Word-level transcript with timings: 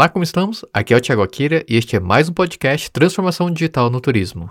Olá, 0.00 0.08
como 0.08 0.22
estamos? 0.22 0.64
Aqui 0.72 0.94
é 0.94 0.96
o 0.96 1.00
Thiago 1.02 1.20
Akira 1.20 1.62
e 1.68 1.76
este 1.76 1.94
é 1.94 2.00
mais 2.00 2.26
um 2.26 2.32
podcast 2.32 2.90
Transformação 2.90 3.50
Digital 3.50 3.90
no 3.90 4.00
Turismo. 4.00 4.48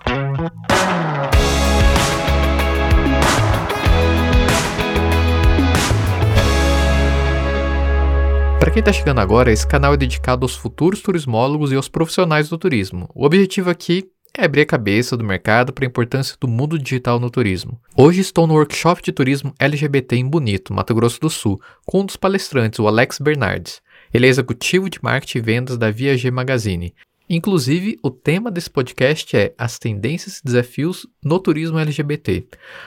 Para 8.60 8.70
quem 8.70 8.78
está 8.78 8.92
chegando 8.92 9.18
agora, 9.18 9.50
esse 9.50 9.66
canal 9.66 9.92
é 9.92 9.96
dedicado 9.96 10.44
aos 10.44 10.54
futuros 10.54 11.02
turismólogos 11.02 11.72
e 11.72 11.74
aos 11.74 11.88
profissionais 11.88 12.48
do 12.48 12.56
turismo. 12.56 13.10
O 13.12 13.24
objetivo 13.24 13.70
aqui 13.70 14.08
é 14.38 14.44
abrir 14.44 14.60
a 14.60 14.66
cabeça 14.66 15.16
do 15.16 15.24
mercado 15.24 15.72
para 15.72 15.84
a 15.84 15.88
importância 15.88 16.36
do 16.40 16.46
mundo 16.46 16.78
digital 16.78 17.18
no 17.18 17.28
turismo. 17.28 17.80
Hoje 17.96 18.20
estou 18.20 18.46
no 18.46 18.54
workshop 18.54 19.02
de 19.02 19.10
turismo 19.10 19.52
LGBT 19.58 20.14
em 20.14 20.28
Bonito, 20.28 20.72
Mato 20.72 20.94
Grosso 20.94 21.20
do 21.20 21.28
Sul, 21.28 21.60
com 21.84 22.02
um 22.02 22.06
dos 22.06 22.16
palestrantes, 22.16 22.78
o 22.78 22.86
Alex 22.86 23.18
Bernardes. 23.18 23.82
Ele 24.12 24.26
é 24.26 24.28
executivo 24.28 24.90
de 24.90 24.98
marketing 25.02 25.38
e 25.38 25.40
vendas 25.40 25.78
da 25.78 25.90
Viager 25.90 26.32
Magazine. 26.32 26.92
Inclusive, 27.32 27.96
o 28.02 28.10
tema 28.10 28.50
desse 28.50 28.68
podcast 28.68 29.36
é 29.36 29.54
as 29.56 29.78
tendências 29.78 30.38
e 30.38 30.44
desafios 30.44 31.06
no 31.24 31.38
turismo 31.38 31.78
LGBT. 31.78 32.44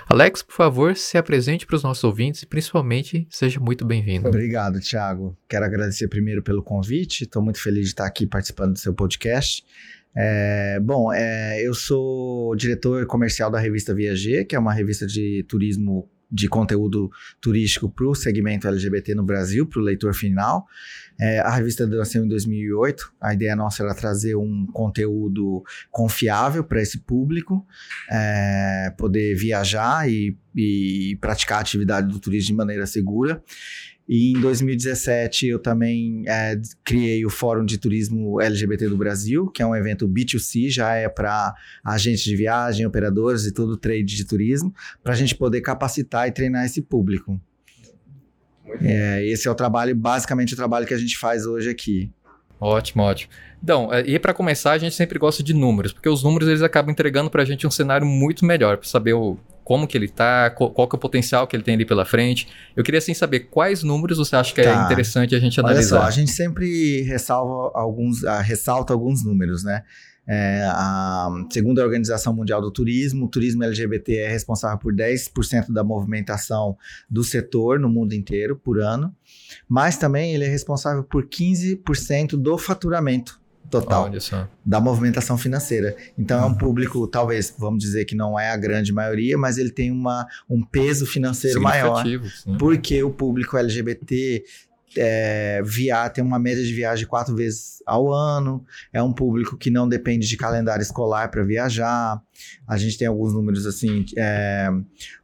Alex, 0.10 0.44
por 0.44 0.54
favor, 0.54 0.98
se 0.98 1.18
apresente 1.18 1.66
para 1.66 1.78
os 1.78 1.84
nossos 1.84 2.04
ouvintes 2.04 2.44
e 2.44 2.46
principalmente 2.46 3.26
seja 3.30 3.58
muito 3.62 3.86
bem-vindo. 3.86 4.28
Obrigado, 4.28 4.82
Thiago. 4.82 5.38
Quero 5.48 5.64
agradecer 5.64 6.10
primeiro 6.10 6.44
pelo 6.44 6.62
convite. 6.62 7.24
Estou 7.24 7.42
muito 7.42 7.62
feliz 7.62 7.84
de 7.84 7.92
estar 7.92 8.06
aqui 8.06 8.28
participando 8.28 8.74
do 8.74 8.80
seu 8.80 8.94
podcast. 8.94 9.64
É, 10.14 10.78
bom, 10.82 11.14
é, 11.14 11.66
eu 11.66 11.74
sou 11.74 12.54
diretor 12.58 13.06
comercial 13.06 13.50
da 13.50 13.60
revista 13.60 13.96
Viager, 13.96 14.46
que 14.46 14.58
é 14.58 14.60
uma 14.60 14.74
revista 14.74 15.08
de 15.08 15.46
turismo 15.48 16.10
de 16.34 16.48
conteúdo 16.48 17.12
turístico 17.40 17.88
para 17.88 18.08
o 18.08 18.16
segmento 18.16 18.68
LGBT 18.68 19.14
no 19.14 19.24
Brasil, 19.24 19.68
para 19.68 19.80
o 19.80 19.84
leitor 19.84 20.16
final. 20.16 20.66
É, 21.20 21.40
a 21.40 21.52
revista 21.52 21.86
nasceu 21.86 22.26
em 22.26 22.28
2008. 22.28 23.14
A 23.22 23.36
ideia 23.36 23.56
nossa 23.56 23.84
era 23.84 23.94
trazer 23.94 24.36
um 24.36 24.66
conteúdo 24.74 25.64
confiável 25.92 26.64
para 26.64 26.82
esse 26.82 26.98
público, 26.98 27.66
é, 28.10 28.92
poder 28.98 29.36
viajar 29.36 30.10
e, 30.10 30.36
e 30.56 31.16
praticar 31.22 31.60
a 31.60 31.62
atividade 31.62 32.08
do 32.08 32.20
turismo 32.20 32.48
de 32.48 32.54
maneira 32.54 32.88
segura. 32.88 33.44
E 34.16 34.32
em 34.32 34.40
2017 34.40 35.48
eu 35.48 35.58
também 35.58 36.24
é, 36.28 36.62
criei 36.84 37.26
o 37.26 37.32
Fórum 37.32 37.66
de 37.66 37.80
Turismo 37.80 38.40
LGBT 38.40 38.88
do 38.88 38.96
Brasil, 38.96 39.48
que 39.48 39.60
é 39.60 39.66
um 39.66 39.76
evento 39.76 40.08
B2C, 40.08 40.70
já 40.70 40.94
é 40.94 41.10
para 41.10 41.52
agentes 41.84 42.24
de 42.24 42.36
viagem, 42.36 42.86
operadores 42.86 43.48
e 43.48 43.52
todo 43.52 43.72
o 43.72 43.78
trade 43.78 44.16
de 44.16 44.24
turismo, 44.24 44.72
para 45.04 45.14
a 45.14 45.16
gente 45.16 45.34
poder 45.34 45.62
capacitar 45.62 46.28
e 46.28 46.32
treinar 46.32 46.64
esse 46.64 46.80
público. 46.80 47.42
É, 48.82 49.26
esse 49.26 49.48
é 49.48 49.52
o 49.52 49.56
trabalho, 49.56 49.96
basicamente 49.96 50.54
o 50.54 50.58
trabalho 50.58 50.86
que 50.86 50.94
a 50.94 51.00
gente 51.00 51.18
faz 51.18 51.48
hoje 51.48 51.72
aqui. 51.72 52.12
Ótimo, 52.60 53.04
ótimo. 53.04 53.32
Então, 53.62 53.94
é, 53.94 54.02
e 54.02 54.20
para 54.20 54.34
começar, 54.34 54.72
a 54.72 54.78
gente 54.78 54.96
sempre 54.96 55.18
gosta 55.18 55.42
de 55.42 55.54
números, 55.54 55.94
porque 55.94 56.10
os 56.10 56.24
números 56.24 56.50
eles 56.50 56.62
acabam 56.62 56.92
entregando 56.92 57.30
para 57.30 57.42
a 57.42 57.46
gente 57.46 57.66
um 57.66 57.72
cenário 57.72 58.06
muito 58.06 58.46
melhor, 58.46 58.78
para 58.78 58.88
saber 58.88 59.14
o, 59.14 59.38
como 59.64 59.88
que 59.88 59.98
ele 59.98 60.06
está, 60.06 60.50
qual, 60.50 60.70
qual 60.72 60.88
que 60.88 60.96
é 60.96 60.98
o 60.98 61.00
potencial 61.00 61.48
que 61.48 61.56
ele 61.56 61.64
tem 61.64 61.76
ali 61.76 61.86
pela 61.86 62.06
frente. 62.06 62.48
Eu 62.76 62.84
queria 62.84 62.98
assim 62.98 63.14
saber 63.14 63.42
quais 63.42 63.84
números 63.84 64.18
você 64.18 64.36
acha 64.36 64.54
que 64.54 64.62
é 64.62 64.66
tá. 64.66 64.82
é 64.82 64.86
interessante 64.86 65.36
a 65.36 65.40
gente 65.40 65.60
analisar. 65.60 65.96
Olha 65.96 66.04
só, 66.04 66.08
a 66.08 66.12
gente 66.12 66.32
sempre 66.32 67.02
ressalva 67.04 67.72
alguns, 67.74 68.24
uh, 68.24 68.42
ressalta 68.42 68.94
alguns 68.94 69.24
números, 69.24 69.64
né? 69.64 69.84
É, 70.28 70.64
a, 70.70 71.30
segundo 71.52 71.80
a 71.80 71.84
Organização 71.84 72.34
Mundial 72.34 72.62
do 72.62 72.72
Turismo, 72.72 73.26
o 73.26 73.28
turismo 73.28 73.64
LGBT 73.64 74.16
é 74.18 74.30
responsável 74.30 74.78
por 74.78 74.94
10% 74.94 75.72
da 75.72 75.84
movimentação 75.84 76.78
do 77.10 77.24
setor 77.24 77.80
no 77.80 77.90
mundo 77.90 78.14
inteiro 78.14 78.56
por 78.56 78.80
ano, 78.80 79.14
mas 79.68 79.98
também 79.98 80.34
ele 80.34 80.46
é 80.46 80.50
responsável 80.50 81.04
por 81.04 81.28
15% 81.28 82.38
do 82.38 82.58
faturamento 82.58 83.42
total 83.70 84.12
da 84.64 84.80
movimentação 84.80 85.38
financeira. 85.38 85.96
Então 86.18 86.40
uhum. 86.40 86.46
é 86.46 86.48
um 86.48 86.54
público, 86.54 87.08
talvez, 87.08 87.54
vamos 87.58 87.84
dizer 87.84 88.06
que 88.06 88.16
não 88.16 88.40
é 88.40 88.52
a 88.52 88.58
grande 88.58 88.94
maioria, 88.94 89.38
mas 89.38 89.58
ele 89.58 89.72
tem 89.72 89.92
uma, 89.92 90.28
um 90.50 90.64
peso 90.64 91.06
financeiro 91.06 91.62
maior. 91.62 92.04
Sim. 92.06 92.58
Porque 92.58 93.04
o 93.04 93.10
público 93.10 93.58
LGBT 93.58 94.44
é, 94.98 95.62
via, 95.64 96.10
tem 96.10 96.24
uma 96.24 96.40
média 96.40 96.64
de 96.64 96.74
viagem 96.74 97.08
quatro 97.08 97.36
vezes 97.36 97.82
ao 97.86 98.12
ano, 98.12 98.64
é 98.92 99.02
um 99.02 99.14
público 99.14 99.58
que 99.58 99.70
não 99.70 99.88
depende 99.88 100.28
de 100.28 100.38
calendário 100.38 100.82
escolar 100.82 101.30
para 101.30 101.44
viajar. 101.44 102.22
A 102.68 102.78
gente 102.78 102.98
tem 102.98 103.08
alguns 103.08 103.34
números 103.34 103.66
assim: 103.66 104.06
é, 104.18 104.70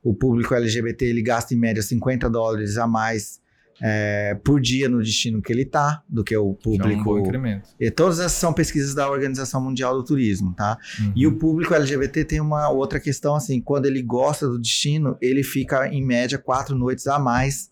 o 0.04 0.14
público 0.14 0.54
LGBT 0.54 1.06
ele 1.06 1.22
gasta 1.22 1.54
em 1.54 1.58
média 1.58 1.82
50 1.82 2.30
dólares 2.30 2.78
a 2.78 2.88
mais 2.88 3.40
é, 3.82 4.36
por 4.44 4.60
dia 4.60 4.90
no 4.90 5.02
destino 5.02 5.42
que 5.42 5.52
ele 5.52 5.62
está, 5.62 6.04
do 6.08 6.24
que 6.24 6.36
o 6.36 6.54
público. 6.54 7.10
É 7.10 7.14
um 7.14 7.20
incremento. 7.20 7.70
E 7.80 7.90
todas 7.90 8.20
essas 8.20 8.34
são 8.34 8.54
pesquisas 8.54 8.94
da 8.94 9.10
Organização 9.10 9.62
Mundial 9.62 9.96
do 9.96 10.04
Turismo, 10.04 10.54
tá? 10.54 10.78
Uhum. 11.00 11.14
E 11.16 11.28
o 11.28 11.38
público 11.38 11.74
LGBT 11.74 12.26
tem 12.26 12.42
uma 12.42 12.70
outra 12.70 13.00
questão 13.00 13.36
assim: 13.36 13.62
quando 13.62 13.86
ele 13.86 14.02
gosta 14.02 14.48
do 14.48 14.60
destino, 14.60 15.18
ele 15.22 15.44
fica 15.44 15.88
em 15.88 16.06
média 16.06 16.38
quatro 16.38 16.76
noites 16.76 17.08
a 17.08 17.18
mais 17.18 17.72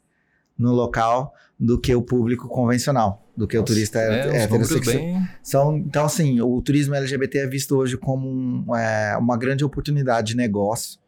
no 0.58 0.72
local 0.72 1.34
do 1.60 1.80
que 1.80 1.94
o 1.96 2.02
público 2.02 2.48
convencional, 2.48 3.26
do 3.36 3.48
que 3.48 3.58
Nossa, 3.58 3.64
o 3.64 3.66
turista 3.66 4.00
é, 4.00 4.44
heterossexual. 4.44 4.96
Bem... 4.96 5.28
São, 5.42 5.78
então, 5.78 6.06
assim, 6.06 6.40
o 6.40 6.62
turismo 6.62 6.94
LGBT 6.94 7.40
é 7.40 7.48
visto 7.48 7.76
hoje 7.76 7.98
como 7.98 8.30
um, 8.30 8.76
é, 8.76 9.18
uma 9.18 9.36
grande 9.38 9.66
oportunidade 9.66 10.30
de 10.30 10.38
negócio, 10.38 11.00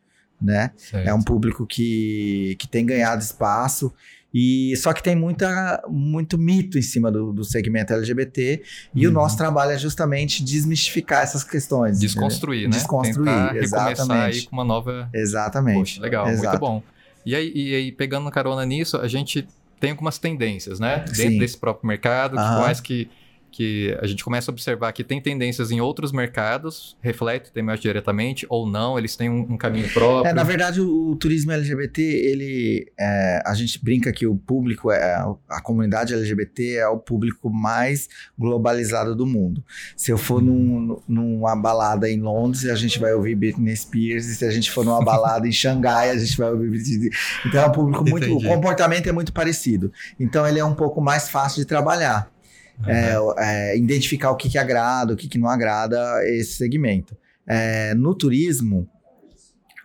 né? 0.41 0.71
Certo. 0.75 1.07
É 1.07 1.13
um 1.13 1.21
público 1.21 1.67
que, 1.67 2.55
que 2.57 2.67
tem 2.67 2.85
ganhado 2.85 3.21
espaço 3.21 3.93
e 4.33 4.75
só 4.77 4.93
que 4.93 5.01
tem 5.01 5.15
muita, 5.15 5.83
muito 5.87 6.37
mito 6.37 6.77
em 6.77 6.81
cima 6.81 7.11
do, 7.11 7.33
do 7.33 7.43
segmento 7.43 7.93
LGBT 7.93 8.61
e 8.93 9.05
uhum. 9.05 9.11
o 9.11 9.13
nosso 9.13 9.35
trabalho 9.37 9.71
é 9.71 9.77
justamente 9.77 10.43
desmistificar 10.43 11.23
essas 11.23 11.43
questões. 11.43 11.99
Desconstruir, 11.99 12.63
né? 12.63 12.69
Desconstruir, 12.69 13.25
Tentar 13.25 13.91
exatamente. 13.91 14.37
aí 14.37 14.41
com 14.43 14.55
uma 14.55 14.63
nova. 14.63 15.09
Exatamente. 15.13 15.77
Poxa, 15.77 16.01
legal, 16.01 16.27
Exato. 16.27 16.47
muito 16.47 16.59
bom. 16.59 16.83
E 17.25 17.35
aí, 17.35 17.51
e 17.53 17.75
aí, 17.75 17.91
pegando 17.91 18.29
carona 18.31 18.65
nisso, 18.65 18.97
a 18.97 19.07
gente 19.07 19.47
tem 19.79 19.91
algumas 19.91 20.17
tendências, 20.17 20.79
né? 20.79 20.99
Dentro 20.99 21.15
Sim. 21.15 21.39
desse 21.39 21.57
próprio 21.57 21.87
mercado, 21.87 22.31
que 22.31 22.43
mais 22.59 22.79
que 22.81 23.09
que 23.51 23.97
a 24.01 24.07
gente 24.07 24.23
começa 24.23 24.51
a 24.51 24.53
observar 24.53 24.91
que 24.91 25.03
tem 25.03 25.21
tendências 25.21 25.71
em 25.71 25.81
outros 25.81 26.11
mercados, 26.11 26.97
reflete 27.01 27.51
mais 27.61 27.79
diretamente 27.79 28.45
ou 28.49 28.69
não, 28.69 28.97
eles 28.97 29.15
têm 29.15 29.29
um, 29.29 29.53
um 29.53 29.57
caminho 29.57 29.89
próprio. 29.91 30.29
É, 30.29 30.33
na 30.33 30.43
verdade, 30.43 30.79
o, 30.79 31.11
o 31.11 31.15
turismo 31.15 31.51
LGBT, 31.51 32.01
ele, 32.01 32.91
é, 32.99 33.41
a 33.45 33.53
gente 33.53 33.83
brinca 33.83 34.11
que 34.11 34.25
o 34.25 34.35
público, 34.35 34.91
é, 34.91 35.15
a 35.49 35.61
comunidade 35.61 36.13
LGBT 36.13 36.75
é 36.75 36.87
o 36.87 36.97
público 36.97 37.49
mais 37.49 38.07
globalizado 38.37 39.15
do 39.15 39.25
mundo. 39.25 39.63
Se 39.95 40.11
eu 40.11 40.17
for 40.17 40.41
num, 40.41 41.01
numa 41.07 41.55
balada 41.55 42.09
em 42.09 42.19
Londres, 42.19 42.65
a 42.65 42.75
gente 42.75 42.99
vai 42.99 43.13
ouvir 43.13 43.35
Britney 43.35 43.75
Spears, 43.75 44.27
e 44.27 44.35
se 44.35 44.45
a 44.45 44.51
gente 44.51 44.71
for 44.71 44.85
numa 44.85 45.03
balada 45.03 45.47
em 45.47 45.51
Xangai, 45.51 46.11
a 46.11 46.17
gente 46.17 46.37
vai 46.37 46.51
ouvir 46.51 46.69
Britney 46.69 47.09
Então 47.45 47.63
é 47.63 47.67
um 47.67 47.71
público 47.71 48.07
muito, 48.07 48.25
Entendi. 48.25 48.45
o 48.45 48.49
comportamento 48.49 49.07
é 49.07 49.11
muito 49.11 49.33
parecido. 49.33 49.91
Então 50.19 50.47
ele 50.47 50.59
é 50.59 50.65
um 50.65 50.75
pouco 50.75 51.01
mais 51.01 51.29
fácil 51.29 51.59
de 51.59 51.65
trabalhar. 51.65 52.31
Uhum. 52.79 52.89
É, 52.89 53.73
é, 53.73 53.77
identificar 53.77 54.31
o 54.31 54.35
que, 54.35 54.49
que 54.49 54.57
agrada, 54.57 55.13
o 55.13 55.17
que, 55.17 55.27
que 55.27 55.37
não 55.37 55.49
agrada 55.49 55.99
esse 56.25 56.53
segmento. 56.53 57.17
É, 57.45 57.93
no 57.93 58.15
turismo, 58.15 58.89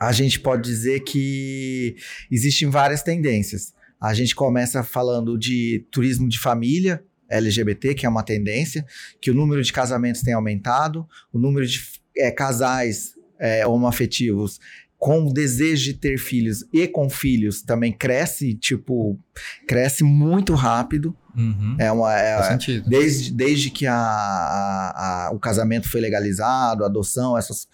a 0.00 0.12
gente 0.12 0.38
pode 0.38 0.62
dizer 0.62 1.00
que 1.00 1.97
existem 2.31 2.69
várias 2.69 3.03
tendências. 3.03 3.72
A 4.00 4.12
gente 4.15 4.34
começa 4.34 4.83
falando 4.83 5.38
de 5.38 5.87
turismo 5.91 6.28
de 6.28 6.38
família, 6.38 7.03
LGBT, 7.28 7.94
que 7.94 8.06
é 8.06 8.09
uma 8.09 8.22
tendência, 8.22 8.84
que 9.21 9.31
o 9.31 9.34
número 9.34 9.62
de 9.62 9.72
casamentos 9.72 10.21
tem 10.21 10.34
aumentado, 10.34 11.09
o 11.33 11.38
número 11.38 11.66
de 11.66 11.81
é, 12.16 12.31
casais 12.31 13.15
é, 13.41 13.66
homoafetivos 13.66 14.60
com 15.04 15.27
o 15.27 15.33
desejo 15.33 15.84
de 15.84 15.94
ter 15.94 16.19
filhos 16.19 16.65
e 16.72 16.88
com 16.88 17.10
filhos 17.10 17.60
também 17.60 17.93
cresce, 17.93 18.54
tipo, 18.54 19.19
cresce 19.66 20.03
muito 20.03 20.54
rápido. 20.54 21.15
Uhum. 21.37 21.77
É 21.78 21.91
uma, 21.91 22.15
é. 22.15 22.56
Desde, 22.87 23.33
desde 23.33 23.71
que 23.71 23.87
a, 23.87 23.95
a, 23.97 25.27
a, 25.27 25.31
o 25.33 25.39
casamento 25.39 25.89
foi 25.89 26.01
legalizado, 26.01 26.84
a 26.84 26.86
adoção, 26.86 27.36
essas, 27.36 27.69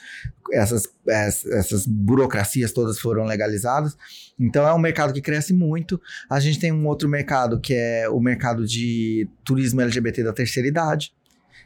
essas, 0.53 0.89
essas 1.07 1.87
burocracias 1.87 2.73
todas 2.73 2.99
foram 2.99 3.25
legalizadas. 3.25 3.97
Então 4.39 4.67
é 4.67 4.73
um 4.73 4.79
mercado 4.79 5.13
que 5.13 5.21
cresce 5.21 5.53
muito. 5.53 6.01
A 6.29 6.41
gente 6.41 6.59
tem 6.59 6.73
um 6.73 6.87
outro 6.87 7.09
mercado 7.09 7.61
que 7.61 7.75
é 7.75 8.09
o 8.09 8.21
mercado 8.21 8.67
de 8.67 9.29
turismo 9.45 9.81
LGBT 9.83 10.25
da 10.25 10.33
terceira 10.33 10.69
idade 10.69 11.13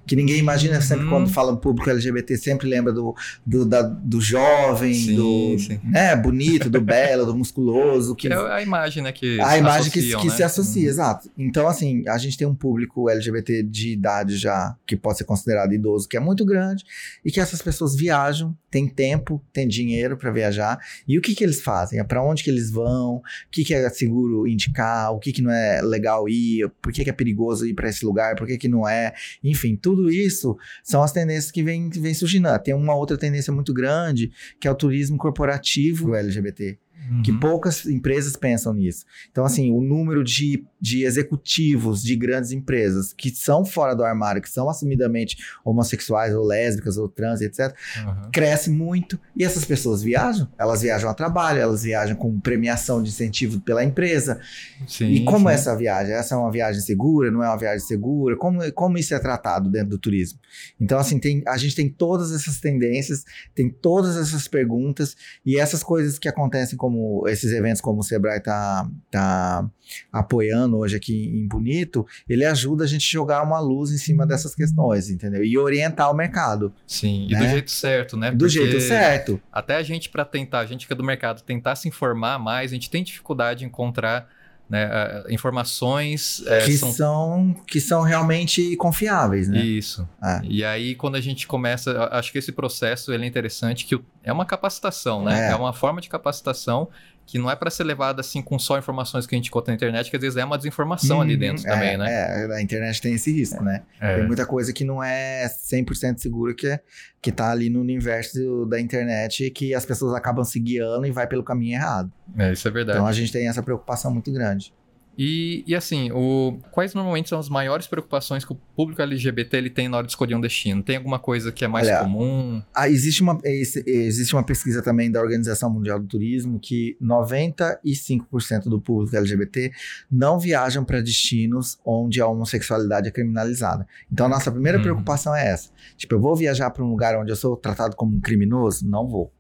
que 0.07 0.15
ninguém 0.17 0.39
imagina 0.39 0.81
sempre 0.81 1.05
Uhum. 1.05 1.11
quando 1.11 1.31
fala 1.31 1.57
público 1.57 1.89
LGBT, 1.91 2.37
sempre 2.37 2.69
lembra 2.69 2.93
do, 2.93 3.15
do, 3.45 3.65
da- 3.65 3.83
do 3.83 4.21
jovem, 4.21 4.95
Sim, 4.95 5.17
do 5.17 5.59
sim. 5.59 5.81
né, 5.85 6.15
bonito, 6.17 6.69
do 6.69 6.81
belo, 6.81 7.25
do 7.27 7.35
musculoso, 7.37 8.15
que 8.15 8.29
é 8.29 8.35
a 8.35 8.61
imagem, 8.63 9.03
né? 9.03 9.13
Que 9.13 9.41
a 9.41 9.57
imagem 9.59 9.91
que, 9.91 9.99
associam, 10.01 10.21
que 10.21 10.29
né? 10.29 10.35
se 10.35 10.43
associa, 10.43 10.89
exato. 10.89 11.31
Então, 11.39 11.67
assim, 11.69 12.03
a 12.09 12.19
gente 12.19 12.37
tem 12.37 12.47
um 12.47 12.55
público 12.55 13.09
LGBT 13.09 13.63
de 13.63 13.93
idade 13.93 14.37
já, 14.37 14.77
que 14.87 14.97
pode 14.97 15.19
ser 15.19 15.25
considerado 15.25 15.73
idoso, 15.73 16.09
que 16.09 16.17
é 16.17 16.21
muito 16.21 16.45
grande, 16.45 16.85
e 17.25 17.31
que 17.31 17.41
essas 17.41 17.63
pessoas 17.63 17.95
viajam, 17.95 18.57
têm 18.71 18.89
tempo, 18.89 19.41
têm 19.53 19.69
dinheiro 19.69 20.17
para 20.17 20.31
viajar, 20.33 20.79
e 21.07 21.17
o 21.19 21.23
que 21.23 21.35
que 21.35 21.45
eles 21.45 21.63
fazem? 21.63 21.99
É 22.01 22.05
para 22.05 22.23
onde 22.23 22.43
que 22.43 22.51
eles 22.51 22.71
vão? 22.71 23.17
O 23.17 23.23
que 23.51 23.65
que 23.65 23.73
é 23.75 23.89
seguro 23.91 24.47
indicar? 24.49 25.13
O 25.13 25.19
que 25.19 25.33
que 25.33 25.41
não 25.43 25.51
é 25.51 25.81
legal 25.81 26.29
ir? 26.29 26.69
Por 26.83 26.93
que 26.93 27.05
que 27.05 27.11
é 27.11 27.13
perigoso 27.13 27.67
ir 27.67 27.75
para 27.75 27.89
esse 27.89 28.05
lugar? 28.05 28.35
Por 28.37 28.47
que 28.47 28.59
que 28.59 28.69
não 28.69 28.87
é? 28.89 29.15
Enfim, 29.43 29.77
tudo 29.77 29.94
isso 30.11 30.57
são 30.83 31.03
as 31.03 31.13
tendências 31.13 31.51
que 31.51 31.63
vêm 31.63 31.89
vem 31.89 32.15
surgindo. 32.15 32.49
Ah, 32.49 32.59
Tem 32.59 32.75
uma 32.75 32.95
outra 32.95 33.17
tendência 33.17 33.53
muito 33.53 33.73
grande, 33.73 34.31
que 34.61 34.69
é 34.69 34.71
o 34.71 34.75
turismo 34.75 35.17
corporativo 35.17 36.15
LGBT 36.15 36.79
que 37.23 37.33
Uhum. 37.33 37.39
poucas 37.41 37.85
empresas 37.87 38.35
pensam 38.35 38.73
nisso. 38.73 39.05
Então, 39.31 39.45
assim, 39.45 39.71
o 39.71 39.81
número 39.83 40.25
de, 40.25 40.65
de 40.81 41.05
executivos 41.05 42.03
de 42.03 42.17
grandes 42.17 42.51
empresas 42.51 43.13
que 43.13 43.31
são 43.31 43.65
fora 43.65 43.95
do 43.95 44.03
armário, 44.03 44.41
que 44.41 44.49
são 44.49 44.69
assumidamente 44.71 45.37
homossexuais 45.65 46.35
ou 46.35 46.45
lésbicas 46.45 46.97
ou 46.97 47.09
trans, 47.09 47.41
etc., 47.41 47.75
Uhum. 48.05 48.31
cresce 48.33 48.71
muito 48.71 49.19
e 49.37 49.45
essas 49.45 49.65
pessoas 49.65 50.03
viajam. 50.03 50.49
Elas 50.59 50.83
viajam 50.83 51.09
a 51.11 51.15
trabalho, 51.15 51.61
elas 51.61 51.83
viajam 51.83 52.17
com 52.17 52.41
premiação 52.41 53.03
de 53.03 53.11
incentivo 53.11 53.61
pela 53.61 53.85
empresa. 53.85 54.41
Sim, 54.87 55.11
e 55.11 55.25
como 55.25 55.47
sim. 55.49 55.53
é 55.53 55.55
essa 55.55 55.77
viagem? 55.77 56.15
Essa 56.15 56.35
é 56.35 56.39
uma 56.39 56.51
viagem 56.51 56.81
segura? 56.81 57.31
Não 57.31 57.43
é 57.43 57.49
uma 57.49 57.57
viagem 57.59 57.87
segura? 57.87 58.37
Como, 58.37 58.61
como 58.73 58.97
isso 58.99 59.15
é 59.15 59.19
tratado 59.19 59.69
dentro 59.71 59.91
do 59.91 59.99
turismo? 59.99 60.39
Então, 60.81 60.99
assim, 60.99 61.19
tem, 61.19 61.43
a 61.47 61.57
gente 61.57 61.75
tem 61.75 61.89
todas 61.89 62.33
essas 62.33 62.61
tendências, 62.61 63.25
tem 63.55 63.69
todas 63.69 64.17
essas 64.17 64.49
perguntas 64.49 65.17
e 65.45 65.59
essas 65.59 65.83
coisas 65.83 66.19
que 66.19 66.29
acontecem 66.29 66.77
como 66.85 67.27
esses 67.27 67.51
eventos 67.51 67.81
como 67.81 68.01
o 68.01 68.03
Sebrae 68.03 68.39
tá, 68.41 68.87
tá 69.11 69.67
apoiando 70.13 70.77
hoje 70.77 70.95
aqui 70.95 71.15
em 71.35 71.49
Bonito, 71.49 72.07
ele 72.29 72.45
ajuda 72.45 72.85
a 72.85 72.87
gente 72.87 73.05
a 73.05 73.11
jogar 73.11 73.43
uma 73.43 73.59
luz 73.59 73.91
em 73.91 73.97
cima 73.97 74.27
dessas 74.27 74.55
questões, 74.55 75.09
entendeu? 75.09 75.43
E 75.43 75.57
orientar 75.57 76.11
o 76.11 76.15
mercado 76.15 76.75
Sim, 76.87 77.25
e 77.25 77.35
do 77.35 77.43
né? 77.43 77.49
jeito 77.49 77.71
certo, 77.71 78.19
né? 78.19 78.31
do 78.31 78.37
Porque 78.37 78.51
jeito 78.51 78.81
certo. 78.83 79.41
Até 79.51 79.77
a 79.77 79.83
gente, 79.83 80.11
para 80.11 80.27
tentar, 80.27 80.61
a 80.61 80.67
gente 80.67 80.87
que 80.87 80.93
é 80.93 80.97
do 80.97 81.03
mercado, 81.03 81.41
tentar 81.41 81.75
se 81.75 81.89
informar 81.89 82.39
mais, 82.39 82.71
a 82.71 82.75
gente 82.75 82.91
tem 82.91 83.03
dificuldade 83.03 83.65
em 83.65 83.69
encontrar 83.69 84.29
né, 84.75 85.23
informações. 85.31 86.43
é, 86.47 86.65
que 86.65 86.77
são- 86.77 86.93
são... 86.93 87.57
que 87.67 87.81
são 87.81 88.03
realmente 88.03 88.77
confiáveis, 88.77 89.49
né? 89.49 89.59
Isso. 89.61 90.09
É. 90.23 90.41
E 90.45 90.65
aí, 90.65 90.95
quando 90.95 91.15
a 91.17 91.21
gente 91.21 91.47
começa, 91.47 92.09
acho 92.11 92.33
que 92.33 92.39
esse 92.39 92.53
processo 92.53 93.13
ele 93.13 93.25
é 93.25 93.27
interessante, 93.27 93.85
que 93.85 93.99
é 94.23 94.33
uma 94.33 94.45
capacitação, 94.45 95.25
né? 95.25 95.49
É. 95.49 95.53
É, 95.53 95.57
uma 95.57 95.73
forma 95.73 96.01
de 96.01 96.09
capacitação 96.09 96.89
que 97.27 97.39
não 97.39 97.51
é 97.51 97.57
para 97.57 97.71
ser 97.71 97.85
levada 97.85 98.21
assim 98.21 98.43
com 98.43 98.59
só 98.59 98.79
informações 98.79 99.27
que 99.27 99.35
a 99.35 99.39
gente 99.39 99.49
encontra 99.49 99.73
na 99.73 99.77
internet, 99.77 100.11
que 100.11 100.17
às 100.17 100.23
vezes 100.23 100.37
é 100.37 100.45
uma 100.45 100.57
desinformação 100.57 101.21
ali 101.21 101.35
Uhum, 101.35 101.41
dentro 101.41 101.67
é, 101.67 101.71
também, 101.71 101.97
né? 101.97 102.07
É, 102.11 102.57
a 102.57 102.63
internet 102.63 103.01
tem 103.01 103.15
esse 103.15 103.33
risco, 103.33 103.63
né? 103.63 103.83
É. 104.01 104.17
Tem 104.17 104.27
muita 104.27 104.47
coisa 104.47 104.73
que 104.73 104.85
não 104.85 105.03
é 105.03 105.47
100% 105.47 106.19
segura 106.19 106.55
que, 106.55 106.67
é, 106.67 106.81
que 107.21 107.33
tá 107.33 107.51
ali 107.51 107.71
no 107.71 107.81
universo 107.81 108.67
da 108.67 108.81
internet 108.81 109.45
e 109.45 109.51
que 109.51 109.75
as 109.75 109.85
pessoas 109.85 110.15
acabam 110.15 110.45
se 110.45 110.59
guiando 110.61 111.07
e 111.07 111.11
vai 111.11 111.27
pelo 111.27 111.43
caminho 111.43 111.75
errado. 111.75 112.13
É, 112.37 112.53
isso 112.53 112.67
é 112.69 112.71
verdade. 112.71 112.99
Então 112.99 113.07
a 113.07 113.13
gente 113.13 113.33
tem 113.33 113.49
essa 113.49 113.63
preocupação 113.63 114.13
muito 114.13 114.31
grande. 114.33 114.73
E, 115.17 115.63
e 115.67 115.75
assim, 115.77 116.11
o, 116.13 116.59
quais 116.73 116.93
normalmente 116.93 117.29
são 117.29 117.39
as 117.39 117.49
maiores 117.49 117.87
preocupações 117.87 118.45
que 118.45 118.53
o 118.53 118.57
público 118.77 119.01
LGBT 119.01 119.57
ele 119.57 119.71
tem 119.71 119.89
na 119.89 119.99
hora 119.99 120.07
de 120.07 120.13
escolher 120.13 120.35
um 120.35 120.41
destino? 120.41 120.83
Tem 120.83 120.97
alguma 120.97 121.19
coisa 121.21 121.53
que 121.53 121.65
é 121.65 121.69
mais 121.69 121.87
Olha, 121.87 121.99
comum? 122.01 122.61
Ah, 122.75 122.89
existe, 122.89 123.23
uma, 123.23 123.39
esse- 123.45 123.85
existe 123.87 124.35
uma 124.35 124.43
pesquisa 124.45 124.83
também 124.83 125.11
da 125.13 125.21
Organização 125.21 125.71
Mundial 125.73 126.01
do 126.01 126.07
Turismo 126.07 126.59
que 126.59 126.97
95% 127.01 128.65
do 128.69 128.81
público 128.81 129.17
LGBT 129.17 129.71
não 130.11 130.39
viajam 130.39 130.85
para 130.85 131.01
destinos 131.01 131.79
onde 131.85 132.21
a 132.21 132.27
homossexualidade 132.27 133.09
é 133.09 133.11
criminalizada. 133.11 133.87
Então 134.13 134.27
a 134.27 134.29
nossa 134.29 134.51
primeira 134.51 134.79
Uhum. 134.79 134.83
preocupação 134.85 135.35
é 135.35 135.47
essa. 135.49 135.71
Tipo, 135.97 136.15
eu 136.17 136.21
vou 136.21 136.35
viajar 136.35 136.71
para 136.71 136.85
um 136.85 136.89
lugar 136.91 137.17
onde 137.19 137.31
eu 137.31 137.37
sou 137.37 137.57
tratado 137.57 137.95
como 137.97 138.17
um 138.17 138.21
criminoso? 138.21 138.89
Não 138.89 139.07
vou. 139.07 139.33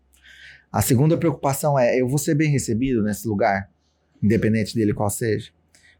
A 0.73 0.81
segunda 0.83 1.17
preocupação 1.17 1.79
é, 1.79 2.01
eu 2.01 2.09
vou 2.09 2.19
ser 2.19 2.35
bem 2.35 2.51
recebido 2.51 3.03
nesse 3.03 3.27
lugar? 3.29 3.69
Independente 4.23 4.75
dele 4.75 4.95
qual 4.95 5.11
seja? 5.11 5.51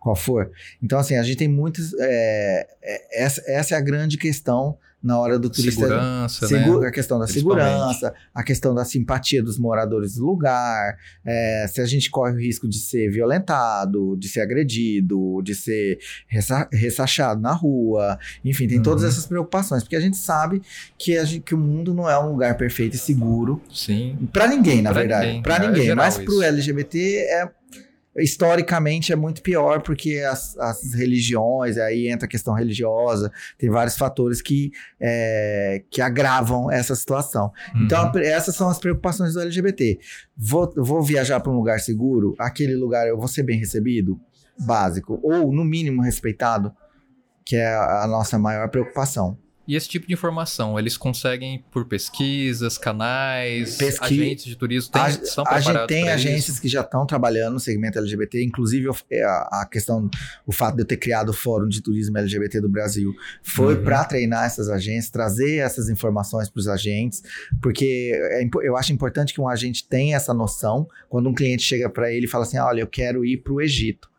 Qual 0.05 0.15
for? 0.15 0.51
Então, 0.83 0.99
assim, 0.99 1.17
a 1.17 1.23
gente 1.23 1.39
tem 1.39 1.49
muitos... 1.49 1.95
é, 1.99 2.67
é, 2.83 3.25
essa, 3.25 3.43
essa 3.47 3.75
é 3.75 3.79
a 3.79 3.81
grande 3.81 4.19
questão 4.19 4.77
na 5.03 5.19
hora 5.19 5.39
do 5.39 5.51
turista... 5.51 5.81
Segurança, 5.83 6.47
Segu- 6.49 6.81
né? 6.81 6.89
A 6.89 6.91
questão 6.91 7.19
da 7.19 7.27
segurança, 7.27 8.15
a 8.35 8.43
questão 8.43 8.75
da 8.75 8.85
simpatia 8.87 9.43
dos 9.43 9.59
moradores 9.59 10.15
do 10.17 10.25
lugar, 10.25 10.97
é, 11.25 11.67
se 11.69 11.81
a 11.83 11.85
gente 11.87 12.11
corre 12.11 12.33
o 12.33 12.39
risco 12.39 12.67
de 12.69 12.79
ser 12.79 13.11
violentado, 13.11 14.17
de 14.19 14.29
ser 14.29 14.41
agredido, 14.41 15.43
de 15.43 15.55
ser 15.55 15.99
ressa- 16.27 16.69
ressachado 16.73 17.41
na 17.41 17.53
rua, 17.53 18.19
enfim, 18.45 18.67
tem 18.67 18.81
todas 18.83 19.03
Uhum. 19.03 19.09
essas 19.11 19.27
preocupações, 19.27 19.83
porque 19.83 19.97
a 19.97 20.01
gente 20.01 20.17
sabe 20.17 20.63
que, 20.99 21.23
gente- 21.27 21.41
que 21.43 21.55
o 21.55 21.59
mundo 21.59 21.93
não 21.93 22.09
é 22.09 22.19
um 22.19 22.31
lugar 22.33 22.57
perfeito 22.57 22.95
e 22.95 22.99
seguro 22.99 23.61
Sim. 23.73 24.17
Pra 24.33 24.47
ninguém, 24.47 24.81
na 24.83 24.91
Pra 24.91 25.01
verdade. 25.01 25.27
ninguém, 25.27 25.43
Pra 25.43 25.57
é 25.57 25.67
ninguém. 25.67 25.83
geral 25.85 25.97
Mas 26.05 26.17
pro 26.17 26.25
isso. 26.33 26.43
LGBT 26.43 26.99
é. 27.19 27.51
Historicamente 28.17 29.13
é 29.13 29.17
muito 29.17 29.43
pior, 29.43 29.83
porque 29.83 30.19
as, 30.19 30.57
as 30.59 30.95
religiões, 30.95 31.77
aí 31.79 32.09
entra 32.09 32.27
a 32.27 32.29
questão 32.29 32.55
religiosa, 32.55 33.33
tem 33.59 33.69
vários 33.69 33.97
fatores 33.97 34.41
que, 34.41 34.71
é, 35.01 35.83
que 35.91 36.01
agravam 36.01 36.71
essa 36.71 36.95
situação. 36.95 37.53
Então, 37.75 38.11
Uhum. 38.13 38.21
essas 38.21 38.55
são 38.55 38.69
as 38.69 38.79
preocupações 38.79 39.35
do 39.35 39.41
LGBT. 39.41 39.99
Vou, 40.37 40.73
vou 40.77 41.03
viajar 41.03 41.41
para 41.41 41.51
um 41.51 41.57
lugar 41.57 41.81
seguro, 41.81 42.35
aquele 42.39 42.77
lugar 42.77 43.07
eu 43.09 43.17
vou 43.19 43.29
ser 43.29 43.43
bem 43.43 43.59
recebido? 43.59 44.21
Básico. 44.59 45.19
Ou, 45.23 45.53
no 45.53 45.65
mínimo, 45.65 46.01
respeitado, 46.03 46.73
que 47.45 47.57
é 47.57 47.75
a 47.75 48.07
nossa 48.07 48.39
maior 48.39 48.69
preocupação. 48.69 49.37
E 49.67 49.75
esse 49.77 49.89
tipo 49.89 50.07
de 50.07 50.13
informação, 50.13 50.79
eles 50.79 50.97
conseguem 50.97 51.65
por 51.71 51.87
pesquisas, 51.87 52.77
canais, 52.77 53.77
Pesqui- 53.77 54.05
agentes 54.05 54.45
de 54.45 54.57
turismo, 54.57 54.93
tem, 54.93 55.01
a, 55.03 55.11
gente 55.11 55.21
preparados 55.35 55.87
tem 55.87 56.11
agências 56.11 56.49
isso? 56.49 56.61
que 56.61 56.69
já 56.69 56.83
estão 56.83 57.07
trabalhando 57.07 57.55
no 57.55 57.61
segmento 57.61 57.99
LGBT, 57.99 58.45
inclusive 58.45 58.89
é, 59.11 59.23
a, 59.25 59.63
a 59.63 59.69
questão, 59.71 60.11
o 60.47 60.53
fato 60.53 60.75
de 60.77 60.83
eu 60.83 60.87
ter 60.87 60.99
criado 60.99 61.31
o 61.31 61.33
Fórum 61.33 61.67
de 61.67 61.81
Turismo 61.83 62.19
LGBT 62.19 62.61
do 62.61 62.69
Brasil 62.69 63.15
foi 63.43 63.75
Uhum. 63.77 63.85
para 63.85 64.05
treinar 64.05 64.45
essas 64.45 64.69
agências, 64.69 65.11
trazer 65.11 65.57
essas 65.57 65.89
informações 65.89 66.49
para 66.51 66.61
os 66.61 66.69
agentes, 66.69 67.23
porque 67.63 68.13
é 68.33 68.45
eu 68.63 68.77
acho 68.77 68.93
importante 68.93 69.33
que 69.33 69.41
um 69.41 69.49
agente 69.49 69.89
tenha 69.89 70.17
essa 70.17 70.35
noção 70.35 70.87
quando 71.09 71.29
um 71.29 71.35
cliente 71.35 71.63
chega 71.63 71.89
para 71.89 72.13
ele 72.13 72.27
e 72.27 72.29
fala 72.29 72.45
assim: 72.45 72.59
olha, 72.59 72.81
eu 72.81 72.87
quero 72.87 73.25
ir 73.25 73.39
para 73.39 73.53
o 73.55 73.61
Egito. 73.61 74.11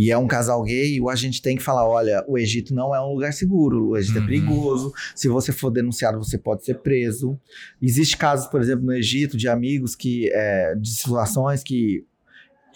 E 0.00 0.12
é 0.12 0.16
um 0.16 0.28
casal 0.28 0.62
gay, 0.62 1.00
o 1.00 1.10
agente 1.10 1.42
tem 1.42 1.56
que 1.56 1.62
falar: 1.62 1.86
olha, 1.88 2.24
o 2.28 2.38
Egito 2.38 2.72
não 2.72 2.94
é 2.94 3.00
um 3.04 3.12
lugar 3.12 3.32
seguro, 3.32 3.88
o 3.88 3.96
Egito 3.96 4.18
Uhum. 4.18 4.22
é 4.22 4.26
perigoso. 4.26 4.92
Se 5.12 5.26
você 5.28 5.50
for 5.52 5.70
denunciado, 5.70 6.16
você 6.18 6.38
pode 6.38 6.64
ser 6.64 6.74
preso. 6.78 7.36
Existe 7.82 8.16
casos, 8.16 8.46
por 8.46 8.60
exemplo, 8.62 8.86
no 8.86 8.92
Egito, 8.94 9.36
de 9.36 9.48
amigos 9.48 9.96
que. 9.96 10.30
é, 10.32 10.74
de 10.76 10.88
situações 10.88 11.64
que 11.64 12.04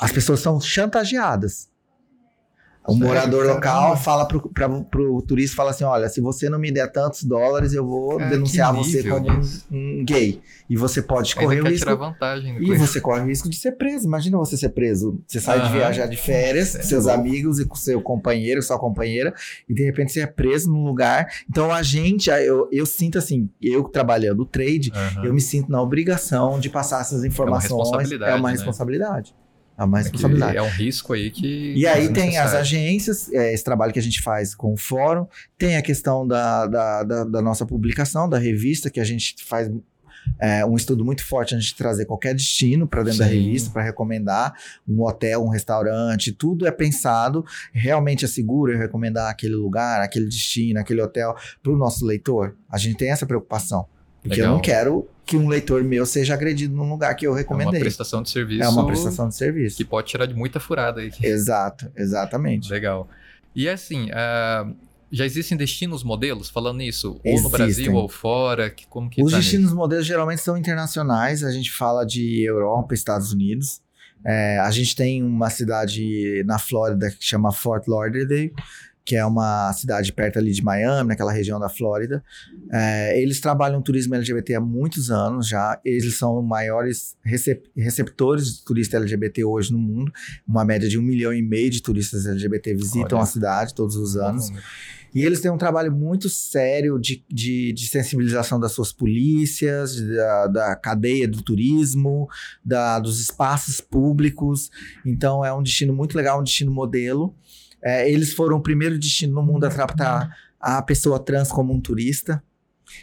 as 0.01 0.11
pessoas 0.11 0.41
são 0.41 0.61
chantageadas. 0.61 1.71
Um 2.89 2.95
Sério? 2.95 3.07
morador 3.07 3.41
Caramba. 3.47 3.55
local 3.55 3.97
fala 3.97 4.27
pro, 4.27 4.49
pra, 4.51 4.69
pro 4.69 5.23
turista 5.23 5.55
fala 5.57 5.71
assim: 5.71 5.85
olha, 5.85 6.09
se 6.09 6.21
você 6.21 6.51
não 6.51 6.59
me 6.59 6.73
der 6.73 6.91
tantos 6.91 7.23
dólares, 7.23 7.73
eu 7.73 7.87
vou 7.87 8.19
Cara, 8.19 8.31
denunciar 8.31 8.75
você 8.75 9.05
como 9.05 9.31
um, 9.31 9.41
um 9.71 10.05
gay. 10.05 10.41
E 10.69 10.77
você 10.77 11.01
pode 11.01 11.33
Ainda 11.37 11.43
correr 11.45 11.61
o 11.61 11.69
risco 11.69 11.97
vantagem. 11.97 12.57
e 12.61 12.75
você 12.77 13.01
corre 13.01 13.21
o 13.21 13.27
risco 13.27 13.49
de 13.49 13.57
ser 13.57 13.73
preso. 13.73 14.07
Imagina 14.07 14.37
você 14.39 14.57
ser 14.57 14.71
preso. 14.71 15.21
Você 15.29 15.39
sai 15.41 15.61
de 15.63 15.71
viajar 15.73 16.07
de 16.07 16.17
férias 16.17 16.73
com 16.73 16.79
é 16.79 16.83
seus 16.83 17.05
louco. 17.05 17.21
amigos 17.21 17.59
e 17.61 17.65
com 17.65 17.77
seu 17.77 18.01
companheiro, 18.01 18.61
sua 18.63 18.79
companheira, 18.79 19.33
e 19.69 19.75
de 19.75 19.85
repente 19.85 20.11
você 20.13 20.21
é 20.23 20.27
preso 20.27 20.69
num 20.71 20.83
lugar. 20.85 21.27
Então 21.49 21.71
a 21.71 21.83
gente, 21.83 22.31
eu, 22.31 22.69
eu 22.73 22.85
sinto 22.87 23.17
assim, 23.19 23.49
eu 23.61 23.85
trabalhando 23.85 24.41
o 24.41 24.47
trade, 24.47 24.91
Aham. 24.95 25.25
eu 25.27 25.33
me 25.35 25.41
sinto 25.41 25.71
na 25.71 25.81
obrigação 25.81 26.59
de 26.59 26.69
passar 26.69 27.01
essas 27.03 27.23
informações. 27.23 27.81
responsabilidade, 27.81 28.33
É 28.33 28.35
uma 28.35 28.49
né? 28.49 28.55
responsabilidade. 28.55 29.31
É 29.31 29.35
uma 29.35 29.42
É 29.85 29.89
que 29.89 30.03
responsabilidade. 30.03 30.57
É 30.57 30.63
um 30.63 30.69
risco 30.71 31.13
aí 31.13 31.31
que. 31.31 31.75
E 31.77 31.87
aí 31.87 32.07
é 32.07 32.13
tem 32.13 32.39
as 32.39 32.55
agências, 32.55 33.33
é, 33.33 33.53
esse 33.53 33.65
trabalho 33.65 33.93
que 33.93 33.99
a 33.99 34.03
gente 34.03 34.21
faz 34.23 34.55
com 34.55 34.73
o 34.73 34.77
fórum, 34.77 35.27
tem 35.59 35.77
a 35.77 35.83
questão 35.83 36.27
da, 36.27 36.67
da, 36.67 37.03
da- 37.03 37.25
da 37.25 37.43
nossa 37.43 37.65
publicação, 37.67 38.29
da 38.29 38.39
revista, 38.39 38.91
que 38.91 39.01
a 39.01 39.05
gente 39.05 39.37
faz 39.45 39.71
é, 40.41 40.65
um 40.65 40.77
estudo 40.77 41.05
muito 41.05 41.25
forte 41.25 41.55
antes 41.55 41.67
de 41.69 41.75
trazer 41.75 42.05
qualquer 42.05 42.33
destino 42.35 42.87
para 42.87 43.03
dentro 43.03 43.19
da 43.19 43.27
Sim. 43.27 43.35
revista, 43.41 43.71
para 43.71 43.83
recomendar 43.83 44.55
um 44.89 45.03
hotel, 45.03 45.43
um 45.43 45.49
restaurante, 45.49 46.31
tudo 46.31 46.65
é 46.67 46.71
pensado, 46.71 47.45
realmente 47.73 48.25
é 48.25 48.29
seguro 48.29 48.73
eu 48.73 48.79
recomendar 48.79 49.29
aquele 49.31 49.57
lugar, 49.57 50.01
aquele 50.01 50.27
destino, 50.27 50.79
aquele 50.79 51.03
hotel 51.03 51.35
para 51.63 51.73
o 51.73 51.77
nosso 51.77 52.07
leitor. 52.07 52.55
A 52.71 52.79
gente 52.79 52.97
tem 52.97 53.11
essa 53.11 53.27
preocupação. 53.27 53.85
Porque 54.23 54.41
eu 54.41 54.45
Legal. 54.45 54.55
não 54.55 54.61
quero 54.63 55.09
que 55.27 55.37
um 55.37 55.49
leitor 55.49 55.83
meu 55.83 56.07
seja 56.07 56.35
agredido 56.35 56.75
num 56.77 56.89
lugar 56.89 57.15
que 57.15 57.27
eu 57.27 57.31
É 57.31 57.33
uma 57.35 57.39
recomendei. 57.39 57.81
prestação 57.81 58.23
de 58.23 58.31
serviço. 58.31 58.63
É 58.63 58.69
uma 58.69 58.87
prestação 58.87 59.29
de 59.29 59.35
serviço. 59.35 59.77
que 59.77 59.85
pode 59.85 60.09
tirar 60.09 60.27
de 60.27 60.35
muita 60.35 60.61
furada 60.61 61.01
aí. 61.01 61.11
Exato, 61.23 61.91
exatamente. 61.97 62.71
Legal. 62.71 63.09
E 63.55 63.69
assim, 63.69 64.09
ah, 64.13 64.67
Já 65.15 65.27
existem 65.27 65.59
destinos 65.59 66.03
modelos 66.03 66.49
falando 66.49 66.79
nisso? 66.79 67.21
Ou 67.23 67.43
no 67.43 67.51
Brasil 67.51 67.93
ou 67.95 68.09
fora? 68.09 68.71
Que, 68.71 68.87
como 68.87 69.11
que 69.11 69.23
Os 69.23 69.31
tá 69.33 69.37
destinos 69.39 69.65
nisso? 69.67 69.77
modelos 69.77 70.07
geralmente 70.07 70.41
são 70.41 70.57
internacionais. 70.57 71.45
A 71.45 71.51
gente 71.51 71.71
fala 71.71 72.05
de 72.07 72.43
Europa, 72.49 72.95
Estados 72.95 73.31
Unidos. 73.31 73.83
É, 74.25 74.59
a 74.61 74.71
gente 74.71 74.97
tem 74.97 75.23
uma 75.23 75.51
cidade 75.51 76.43
na 76.47 76.59
Flórida 76.59 77.11
que 77.11 77.17
chama 77.23 77.53
Fort 77.53 77.87
Lauderdale, 77.89 78.55
que 79.05 79.17
é 79.17 79.25
uma 79.25 79.73
cidade 79.73 80.13
perto 80.13 80.39
ali 80.39 80.53
de 80.53 80.63
Miami, 80.63 81.09
naquela 81.09 81.33
região 81.33 81.59
da 81.59 81.69
Flórida. 81.69 82.23
É, 82.71 83.21
eles 83.21 83.41
trabalham 83.41 83.83
turismo 83.83 84.15
LGBT 84.15 84.55
há 84.55 84.61
muitos 84.61 85.11
anos 85.11 85.49
já. 85.49 85.81
Eles 85.85 86.17
são 86.17 86.39
os 86.39 86.47
maiores 86.47 87.17
recep 87.25 87.69
receptores 87.77 88.57
de 88.57 88.65
turista 88.65 88.97
LGBT 88.97 89.45
hoje 89.45 89.73
no 89.73 89.79
mundo. 89.79 90.13
Uma 90.47 90.65
média 90.65 90.89
de 90.89 90.99
um 90.99 91.03
milhão 91.03 91.33
e 91.33 91.43
meio 91.43 91.71
de 91.71 91.83
turistas 91.83 92.27
LGBT 92.27 92.75
visitam 92.75 93.19
Olha. 93.19 93.25
a 93.25 93.27
cidade 93.27 93.75
todos 93.75 93.97
os 93.97 94.17
anos. 94.17 94.51
E 95.15 95.25
eles 95.25 95.41
têm 95.41 95.51
um 95.51 95.59
trabalho 95.59 95.93
muito 95.93 96.31
sério 96.31 96.99
de, 96.99 97.23
de, 97.29 97.73
de 97.73 97.87
sensibilização 97.87 98.59
das 98.59 98.73
suas 98.73 98.93
polícias, 98.93 100.01
da, 100.01 100.47
da 100.47 100.77
cadeia 100.77 101.29
do 101.29 101.43
turismo, 101.43 102.29
da, 102.65 102.99
dos 102.99 103.21
espaços 103.21 103.81
públicos. 103.81 104.71
Então 105.05 105.45
é 105.45 105.53
um 105.53 105.63
destino 105.63 105.93
muito 105.93 106.17
legal, 106.17 106.41
um 106.41 106.45
destino 106.45 106.73
modelo. 106.73 107.35
É, 107.83 108.11
eles 108.11 108.33
foram 108.33 108.57
o 108.59 108.63
primeiro 108.63 108.99
destino 108.99 109.35
no 109.35 109.43
mundo 109.43 109.65
a 109.65 109.71
tratar 109.71 110.37
a 110.61 110.81
pessoa 110.83 111.19
trans 111.19 111.51
como 111.51 111.73
um 111.73 111.81
turista. 111.81 112.43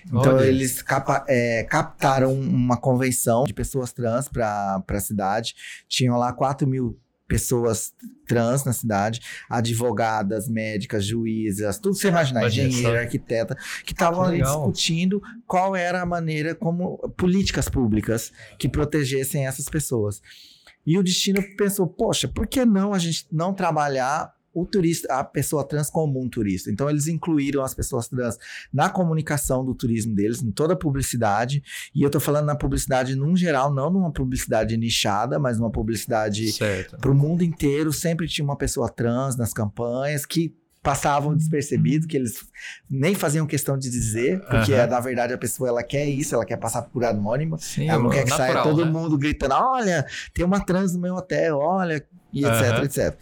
Então 0.07 0.35
Olha. 0.35 0.45
eles 0.45 0.81
capa- 0.81 1.25
é, 1.27 1.63
captaram 1.63 2.33
uma 2.33 2.77
convenção 2.77 3.43
de 3.43 3.53
pessoas 3.53 3.91
trans 3.91 4.27
para 4.27 4.83
a 4.87 4.99
cidade. 4.99 5.55
Tinham 5.87 6.17
lá 6.17 6.31
4 6.31 6.67
mil 6.67 6.99
pessoas 7.27 7.93
trans 8.27 8.63
na 8.63 8.73
cidade, 8.73 9.19
advogadas, 9.47 10.49
médicas, 10.49 11.05
juízas, 11.05 11.77
tudo 11.77 11.93
que 11.93 12.01
você 12.01 12.07
imaginar, 12.07 12.47
engenheiro, 12.47 12.97
arquiteta, 12.97 13.55
que 13.85 13.93
estavam 13.93 14.23
ali 14.23 14.41
discutindo 14.41 15.21
qual 15.45 15.75
era 15.75 16.01
a 16.01 16.05
maneira 16.07 16.55
como 16.55 16.97
políticas 17.17 17.69
públicas 17.69 18.31
que 18.57 18.67
protegessem 18.67 19.45
essas 19.45 19.69
pessoas. 19.69 20.21
E 20.85 20.97
o 20.97 21.03
destino 21.03 21.39
pensou, 21.55 21.85
poxa, 21.85 22.27
por 22.27 22.47
que 22.47 22.65
não 22.65 22.93
a 22.93 22.97
gente 22.99 23.27
não 23.31 23.53
trabalhar 23.53 24.33
o 24.53 24.65
turista, 24.65 25.13
a 25.13 25.23
pessoa 25.23 25.63
trans 25.63 25.89
como 25.89 26.21
um 26.21 26.29
turista? 26.29 26.71
Então 26.71 26.89
eles 26.89 27.07
incluíram 27.07 27.63
as 27.63 27.73
pessoas 27.73 28.07
trans 28.07 28.37
na 28.73 28.89
comunicação 28.89 29.63
do 29.63 29.73
turismo 29.75 30.15
deles, 30.15 30.41
em 30.41 30.51
toda 30.51 30.73
a 30.73 30.77
publicidade. 30.77 31.63
E 31.93 32.01
eu 32.01 32.09
tô 32.09 32.19
falando 32.19 32.45
na 32.45 32.55
publicidade 32.55 33.15
num 33.15 33.35
geral, 33.35 33.73
não 33.73 33.89
numa 33.89 34.11
publicidade 34.11 34.75
nichada, 34.77 35.39
mas 35.39 35.59
numa 35.59 35.71
publicidade 35.71 36.53
para 36.99 37.11
o 37.11 37.15
mundo 37.15 37.43
inteiro. 37.43 37.93
Sempre 37.93 38.27
tinha 38.27 38.45
uma 38.45 38.57
pessoa 38.57 38.89
trans 38.89 39.35
nas 39.37 39.53
campanhas 39.53 40.25
que 40.25 40.55
passavam 40.81 41.35
despercebido, 41.35 42.07
que 42.07 42.15
eles 42.15 42.35
nem 42.89 43.13
faziam 43.13 43.45
questão 43.45 43.77
de 43.77 43.89
dizer, 43.89 44.39
porque 44.49 44.73
Aham. 44.73 44.87
na 44.87 44.99
verdade 44.99 45.33
a 45.33 45.37
pessoa 45.37 45.69
ela 45.69 45.83
quer 45.83 46.05
isso, 46.05 46.33
ela 46.33 46.45
quer 46.45 46.57
passar 46.57 46.83
por 46.83 47.03
anônima. 47.03 47.57
Sim, 47.57 47.89
Ela 47.89 48.01
não 48.01 48.09
quer 48.09 48.23
que 48.23 48.29
saia 48.31 48.53
natural, 48.53 48.63
todo 48.75 48.85
né? 48.85 48.91
mundo 48.91 49.17
gritando: 49.17 49.53
olha, 49.55 50.05
tem 50.33 50.45
uma 50.45 50.63
trans 50.63 50.93
no 50.93 50.99
meu 50.99 51.15
hotel, 51.15 51.57
olha, 51.57 52.03
e 52.31 52.45
etc, 52.45 52.61
Aham. 52.61 52.83
etc. 52.85 53.17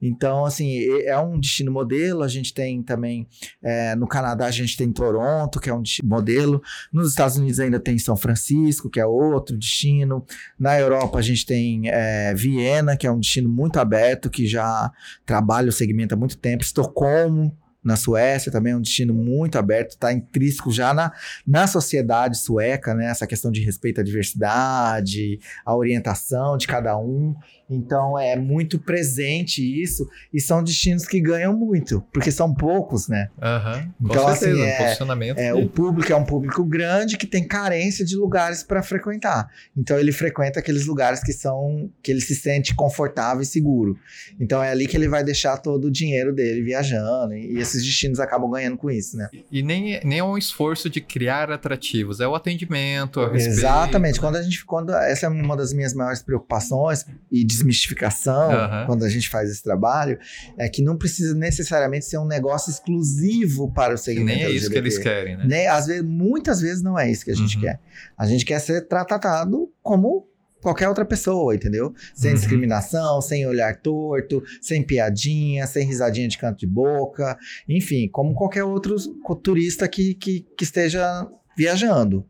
Então, 0.00 0.44
assim, 0.44 0.84
é 1.04 1.18
um 1.18 1.38
destino 1.38 1.72
modelo. 1.72 2.22
A 2.22 2.28
gente 2.28 2.54
tem 2.54 2.82
também 2.82 3.26
é, 3.62 3.94
no 3.96 4.06
Canadá, 4.06 4.46
a 4.46 4.50
gente 4.50 4.76
tem 4.76 4.92
Toronto, 4.92 5.60
que 5.60 5.68
é 5.68 5.74
um 5.74 5.82
destino 5.82 6.08
modelo. 6.08 6.62
Nos 6.92 7.10
Estados 7.10 7.36
Unidos 7.36 7.58
ainda 7.60 7.80
tem 7.80 7.98
São 7.98 8.16
Francisco, 8.16 8.88
que 8.88 9.00
é 9.00 9.06
outro 9.06 9.56
destino. 9.56 10.24
Na 10.58 10.78
Europa, 10.78 11.18
a 11.18 11.22
gente 11.22 11.44
tem 11.44 11.88
é, 11.88 12.34
Viena, 12.34 12.96
que 12.96 13.06
é 13.06 13.10
um 13.10 13.20
destino 13.20 13.48
muito 13.48 13.78
aberto, 13.78 14.30
que 14.30 14.46
já 14.46 14.90
trabalha 15.26 15.68
o 15.68 15.72
segmento 15.72 16.14
há 16.14 16.16
muito 16.16 16.38
tempo. 16.38 16.62
Estocolmo. 16.62 17.56
Na 17.82 17.94
Suécia 17.94 18.50
também 18.50 18.72
é 18.72 18.76
um 18.76 18.82
destino 18.82 19.14
muito 19.14 19.56
aberto, 19.56 19.90
está 19.90 20.12
intrínseco 20.12 20.70
já 20.70 20.92
na, 20.92 21.12
na 21.46 21.66
sociedade 21.66 22.36
sueca, 22.36 22.92
né? 22.92 23.06
Essa 23.06 23.26
questão 23.26 23.52
de 23.52 23.64
respeito 23.64 24.00
à 24.00 24.04
diversidade, 24.04 25.38
a 25.64 25.74
orientação 25.74 26.56
de 26.56 26.66
cada 26.66 26.98
um. 26.98 27.36
Então 27.70 28.18
é 28.18 28.34
muito 28.36 28.78
presente 28.78 29.60
isso, 29.82 30.08
e 30.32 30.40
são 30.40 30.62
destinos 30.62 31.06
que 31.06 31.20
ganham 31.20 31.54
muito, 31.56 32.02
porque 32.12 32.30
são 32.30 32.54
poucos, 32.54 33.08
né? 33.08 33.28
Aham, 33.42 33.92
Com 34.00 34.08
Então, 34.08 34.26
assim, 34.28 34.40
certeza, 34.46 34.62
um 34.62 34.66
é- 34.68 34.78
posicionamento. 34.84 35.38
É, 35.38 35.52
de- 35.52 35.62
o 35.62 35.68
público 35.68 36.12
é 36.12 36.16
um 36.16 36.24
público 36.24 36.64
grande 36.64 37.16
que 37.16 37.26
tem 37.26 37.46
carência 37.46 38.04
de 38.04 38.16
lugares 38.16 38.62
para 38.62 38.82
frequentar. 38.82 39.48
Então 39.76 39.98
ele 39.98 40.12
frequenta 40.12 40.60
aqueles 40.60 40.86
lugares 40.86 41.22
que 41.22 41.32
são 41.32 41.90
que 42.02 42.10
ele 42.10 42.20
se 42.20 42.34
sente 42.34 42.74
confortável 42.74 43.42
e 43.42 43.46
seguro. 43.46 43.98
Então 44.40 44.62
é 44.62 44.70
ali 44.70 44.86
que 44.86 44.96
ele 44.96 45.08
vai 45.08 45.22
deixar 45.24 45.56
todo 45.58 45.86
o 45.86 45.90
dinheiro 45.90 46.32
dele 46.34 46.62
viajando, 46.62 47.34
e 47.34 47.48
e 47.48 47.58
esses 47.60 47.82
destinos 47.82 48.20
acabam 48.20 48.50
ganhando 48.50 48.76
com 48.76 48.90
isso, 48.90 49.16
né? 49.16 49.28
E 49.50 49.62
nem, 49.62 50.00
nem 50.04 50.18
é 50.18 50.24
um 50.24 50.36
esforço 50.38 50.88
de 50.90 51.00
criar 51.00 51.50
atrativos, 51.50 52.20
é 52.20 52.28
o 52.28 52.34
atendimento, 52.34 53.20
é 53.20 53.26
o 53.26 53.32
respeito. 53.32 53.58
Exatamente. 53.58 54.20
Quando 54.20 54.36
a 54.36 54.42
gente, 54.42 54.64
quando 54.64 54.92
essa 54.92 55.26
é 55.26 55.28
uma 55.28 55.56
das 55.56 55.72
minhas 55.72 55.94
maiores 55.94 56.22
preocupações 56.22 57.04
e 57.32 57.42
desmistificação, 57.58 58.50
Aham. 58.52 58.86
quando 58.86 59.04
a 59.04 59.08
gente 59.08 59.28
faz 59.28 59.50
esse 59.50 59.62
trabalho, 59.62 60.18
é 60.56 60.68
que 60.68 60.82
não 60.82 60.96
precisa 60.96 61.34
necessariamente 61.34 62.04
ser 62.06 62.18
um 62.18 62.26
negócio 62.26 62.70
exclusivo 62.70 63.70
para 63.72 63.92
o 63.94 63.96
Que 63.96 64.02
segmento 64.02 64.26
nem 64.26 64.42
é 64.44 64.50
isso 64.50 64.70
que 64.70 64.78
LGBT. 64.78 64.78
eles 64.78 64.98
querem, 64.98 65.36
né? 65.36 65.44
Nem, 65.46 65.66
às 65.66 65.86
vezes, 65.86 66.02
muitas 66.04 66.60
vezes 66.60 66.82
não 66.82 66.98
é 66.98 67.10
isso 67.10 67.24
que 67.24 67.30
a 67.30 67.34
gente 67.36 67.56
Uhum. 67.56 67.62
quer. 67.62 67.80
A 68.16 68.26
gente 68.26 68.44
quer 68.44 68.58
ser 68.60 68.86
tratado 68.88 69.70
como 69.82 70.26
qualquer 70.60 70.88
outra 70.88 71.04
pessoa, 71.04 71.54
entendeu? 71.54 71.94
Sem 72.14 72.30
Uhum. 72.32 72.36
discriminação, 72.36 73.20
sem 73.20 73.46
olhar 73.46 73.76
torto, 73.80 74.42
sem 74.60 74.82
piadinha, 74.82 75.66
sem 75.66 75.86
risadinha 75.86 76.26
de 76.28 76.36
canto 76.36 76.58
de 76.58 76.66
boca, 76.66 77.38
enfim, 77.68 78.08
como 78.08 78.34
qualquer 78.34 78.64
outro 78.64 78.96
turista 79.42 79.86
que, 79.86 80.14
que, 80.14 80.44
que 80.56 80.64
esteja 80.64 81.26
viajando. 81.56 82.24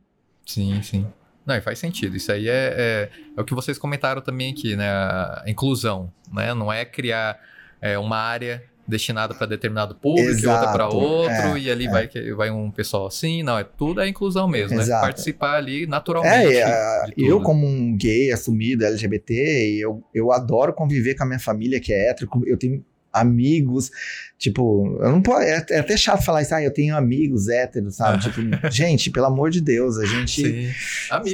Sim, 0.47 0.81
sim. 0.83 1.07
Não, 1.49 1.57
e 1.57 1.63
faz 1.63 1.79
sentido. 1.79 2.15
Isso 2.15 2.31
aí 2.31 2.47
é, 2.47 2.75
é, 2.77 3.09
é 3.35 3.41
o 3.41 3.45
que 3.45 3.55
vocês 3.55 3.79
comentaram 3.79 4.21
também 4.21 4.53
aqui, 4.53 4.77
né? 4.77 4.87
A 4.87 5.45
inclusão, 5.47 6.13
né? 6.31 6.53
Não 6.53 6.71
é 6.71 6.85
criar 6.85 7.41
é, 7.81 7.99
uma 7.99 8.19
área 8.19 8.63
destinada 8.87 9.35
para 9.35 9.47
determinado 9.47 9.95
público 9.95 10.41
e 10.41 10.47
outra 10.47 10.73
para 10.73 10.85
Exato, 10.85 10.97
outro, 10.97 11.57
é, 11.57 11.59
e 11.59 11.71
ali 11.71 11.87
é. 11.87 11.91
vai, 11.91 12.09
vai 12.37 12.51
um 12.51 12.71
pessoal 12.71 13.07
assim. 13.07 13.43
Não, 13.43 13.59
é 13.59 13.65
tudo 13.65 14.03
é 14.03 14.09
inclusão 14.09 14.47
mesmo, 14.47 14.79
Exato. 14.79 15.05
é 15.05 15.07
participar 15.09 15.57
ali 15.57 15.87
naturalmente. 15.87 16.55
É, 16.55 16.61
é, 16.61 17.07
de 17.07 17.15
tudo. 17.15 17.27
eu 17.27 17.41
como 17.41 17.67
um 17.67 17.97
gay 17.97 18.31
assumido 18.31 18.85
LGBT, 18.85 19.79
eu, 19.81 20.05
eu 20.15 20.31
adoro 20.31 20.75
conviver 20.75 21.15
com 21.15 21.25
a 21.25 21.27
minha 21.27 21.41
família 21.41 21.81
que 21.81 21.95
é 21.95 22.11
hétero, 22.11 22.31
eu 22.47 22.59
tenho 22.59 22.85
amigos, 23.21 23.91
tipo, 24.39 24.99
eu 25.01 25.11
não 25.11 25.21
posso, 25.21 25.43
é, 25.43 25.65
é 25.71 25.79
até 25.79 25.97
chato 25.97 26.25
falar 26.25 26.43
isso, 26.43 26.55
ah, 26.55 26.63
eu 26.63 26.73
tenho 26.73 26.97
amigos 26.97 27.49
héteros, 27.49 27.97
sabe? 27.97 28.23
Tipo, 28.23 28.41
gente, 28.71 29.11
pelo 29.11 29.27
amor 29.27 29.51
de 29.51 29.61
Deus, 29.61 29.99
a 29.99 30.07
gente 30.07 30.73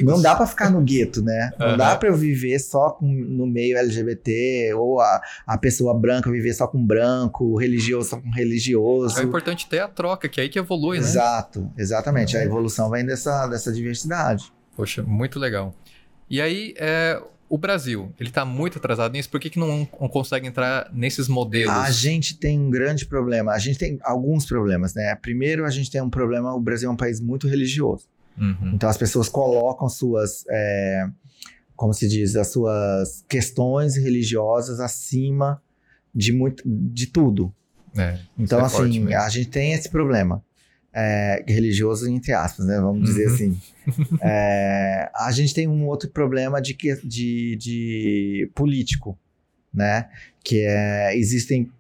não 0.03 0.21
dá 0.21 0.35
pra 0.35 0.47
ficar 0.47 0.71
no 0.71 0.81
gueto, 0.81 1.23
né? 1.23 1.53
Não 1.59 1.77
dá 1.77 1.97
pra 1.97 2.09
eu 2.09 2.17
viver 2.17 2.59
só 2.59 2.91
com, 2.91 3.07
no 3.07 3.47
meio 3.47 3.77
LGBT 3.77 4.75
ou 4.75 5.01
a, 5.01 5.21
a 5.47 5.59
pessoa 5.59 5.99
branca 5.99 6.31
viver 6.31 6.55
só 6.55 6.67
com 6.67 6.85
branco, 6.85 7.45
o 7.45 7.57
religioso 7.57 8.11
só 8.11 8.17
com 8.21 8.31
religioso. 8.31 9.21
É 9.21 9.23
importante 9.23 9.69
ter 9.69 9.81
a 9.81 9.89
troca, 9.89 10.29
que 10.29 10.41
é 10.41 10.45
aí 10.45 10.49
que 10.49 10.59
evolui, 10.59 10.99
né? 10.99 11.05
Exato, 11.05 11.71
exatamente. 11.77 12.37
A 12.37 12.45
evolução 12.45 12.91
vem 12.91 13.05
dessa, 13.05 13.47
dessa 13.47 13.73
diversidade. 13.73 14.53
Poxa, 14.77 15.03
muito 15.03 15.39
legal. 15.39 15.75
E 16.29 16.41
aí, 16.41 16.75
é, 16.79 17.21
o 17.49 17.59
Brasil, 17.59 18.13
ele 18.19 18.31
tá 18.31 18.45
muito 18.45 18.79
atrasado 18.79 19.13
nisso, 19.13 19.29
por 19.31 19.39
que, 19.39 19.51
que 19.51 19.59
não, 19.59 19.89
não 20.01 20.09
consegue 20.09 20.47
entrar 20.47 20.91
nesses 20.93 21.29
modelos? 21.29 21.75
A 21.75 21.91
gente 21.91 22.37
tem 22.37 22.59
um 22.59 22.71
grande 22.71 23.07
problema. 23.07 23.53
A 23.53 23.59
gente 23.59 23.79
tem 23.79 23.99
alguns 24.03 24.47
problemas, 24.47 24.95
né? 24.95 25.15
Primeiro, 25.15 25.65
a 25.65 25.71
gente 25.71 25.91
tem 25.91 26.01
um 26.01 26.11
problema: 26.11 26.55
o 26.55 26.61
Brasil 26.61 26.89
é 26.89 26.93
um 26.93 26.97
país 26.97 27.21
muito 27.21 27.47
religioso. 27.47 28.09
Uhum. 28.37 28.73
Então, 28.75 28.89
as 28.89 28.97
pessoas 28.97 29.29
colocam 29.29 29.89
suas. 29.89 30.45
é, 30.49 31.07
como 31.77 31.93
se 31.93 32.09
diz? 32.09 32.35
As 32.37 32.49
suas 32.49 33.25
questões 33.29 33.97
religiosas 33.97 34.81
acima 34.81 35.61
de, 36.15 36.33
muito, 36.33 36.63
de 36.67 37.07
tudo. 37.07 37.55
É, 37.97 38.19
Então, 38.39 38.61
é 38.61 38.65
assim, 38.65 39.13
a 39.13 39.29
gente 39.29 39.51
tem 39.51 39.73
esse 39.73 39.89
problema. 39.89 40.43
É, 40.95 41.45
religioso, 41.49 42.09
entre 42.09 42.33
aspas, 42.33 42.67
né? 42.67 42.79
Vamos 42.81 43.03
dizer 43.05 43.27
Uhum. 43.29 43.35
assim. 43.35 43.61
É, 44.23 45.11
a 45.15 45.31
gente 45.33 45.53
tem 45.53 45.67
um 45.69 45.87
outro 45.87 46.09
problema 46.11 46.61
de, 46.63 46.73
que- 46.75 47.01
de, 47.05 47.57
de 47.57 48.51
político, 48.55 49.19
né? 49.73 50.09
Que 50.43 50.61
é, 50.61 51.17
existem 51.17 51.71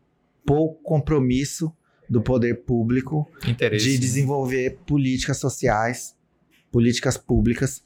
pouco 0.44 0.82
compromisso 0.82 1.72
do 2.10 2.20
poder 2.20 2.62
público 2.64 3.26
interesse. 3.46 3.84
de 3.86 3.98
desenvolver 3.98 4.78
políticas 4.86 5.38
sociais, 5.38 6.14
políticas 6.70 7.16
públicas 7.16 7.82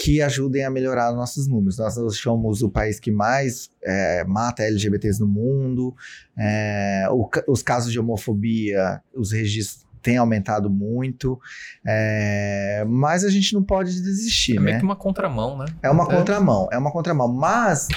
que 0.00 0.22
ajudem 0.22 0.64
a 0.64 0.70
melhorar 0.70 1.12
nossos 1.12 1.48
números. 1.48 1.76
Nós 1.78 1.94
somos 2.16 2.62
o 2.62 2.70
país 2.70 3.00
que 3.00 3.10
mais 3.10 3.68
é, 3.82 4.22
mata 4.24 4.62
LGBTs 4.62 5.18
no 5.20 5.26
mundo, 5.26 5.92
é, 6.38 7.06
o 7.10 7.28
os 7.48 7.62
casos 7.64 7.90
de 7.92 7.98
homofobia, 7.98 9.02
os 9.12 9.32
registros 9.32 9.84
têm 10.08 10.16
aumentado 10.16 10.70
muito, 10.70 11.38
é, 11.86 12.82
mas 12.88 13.24
a 13.24 13.28
gente 13.28 13.52
não 13.52 13.62
pode 13.62 13.90
desistir, 14.00 14.56
É 14.56 14.60
meio 14.60 14.74
né? 14.76 14.78
que 14.80 14.84
uma 14.86 14.96
contramão, 14.96 15.58
né? 15.58 15.66
É 15.82 15.90
uma 15.90 16.04
É. 16.04 16.16
contramão, 16.16 16.66
é 16.72 16.78
uma 16.78 16.90
contramão. 16.90 17.28
Mas, 17.28 17.88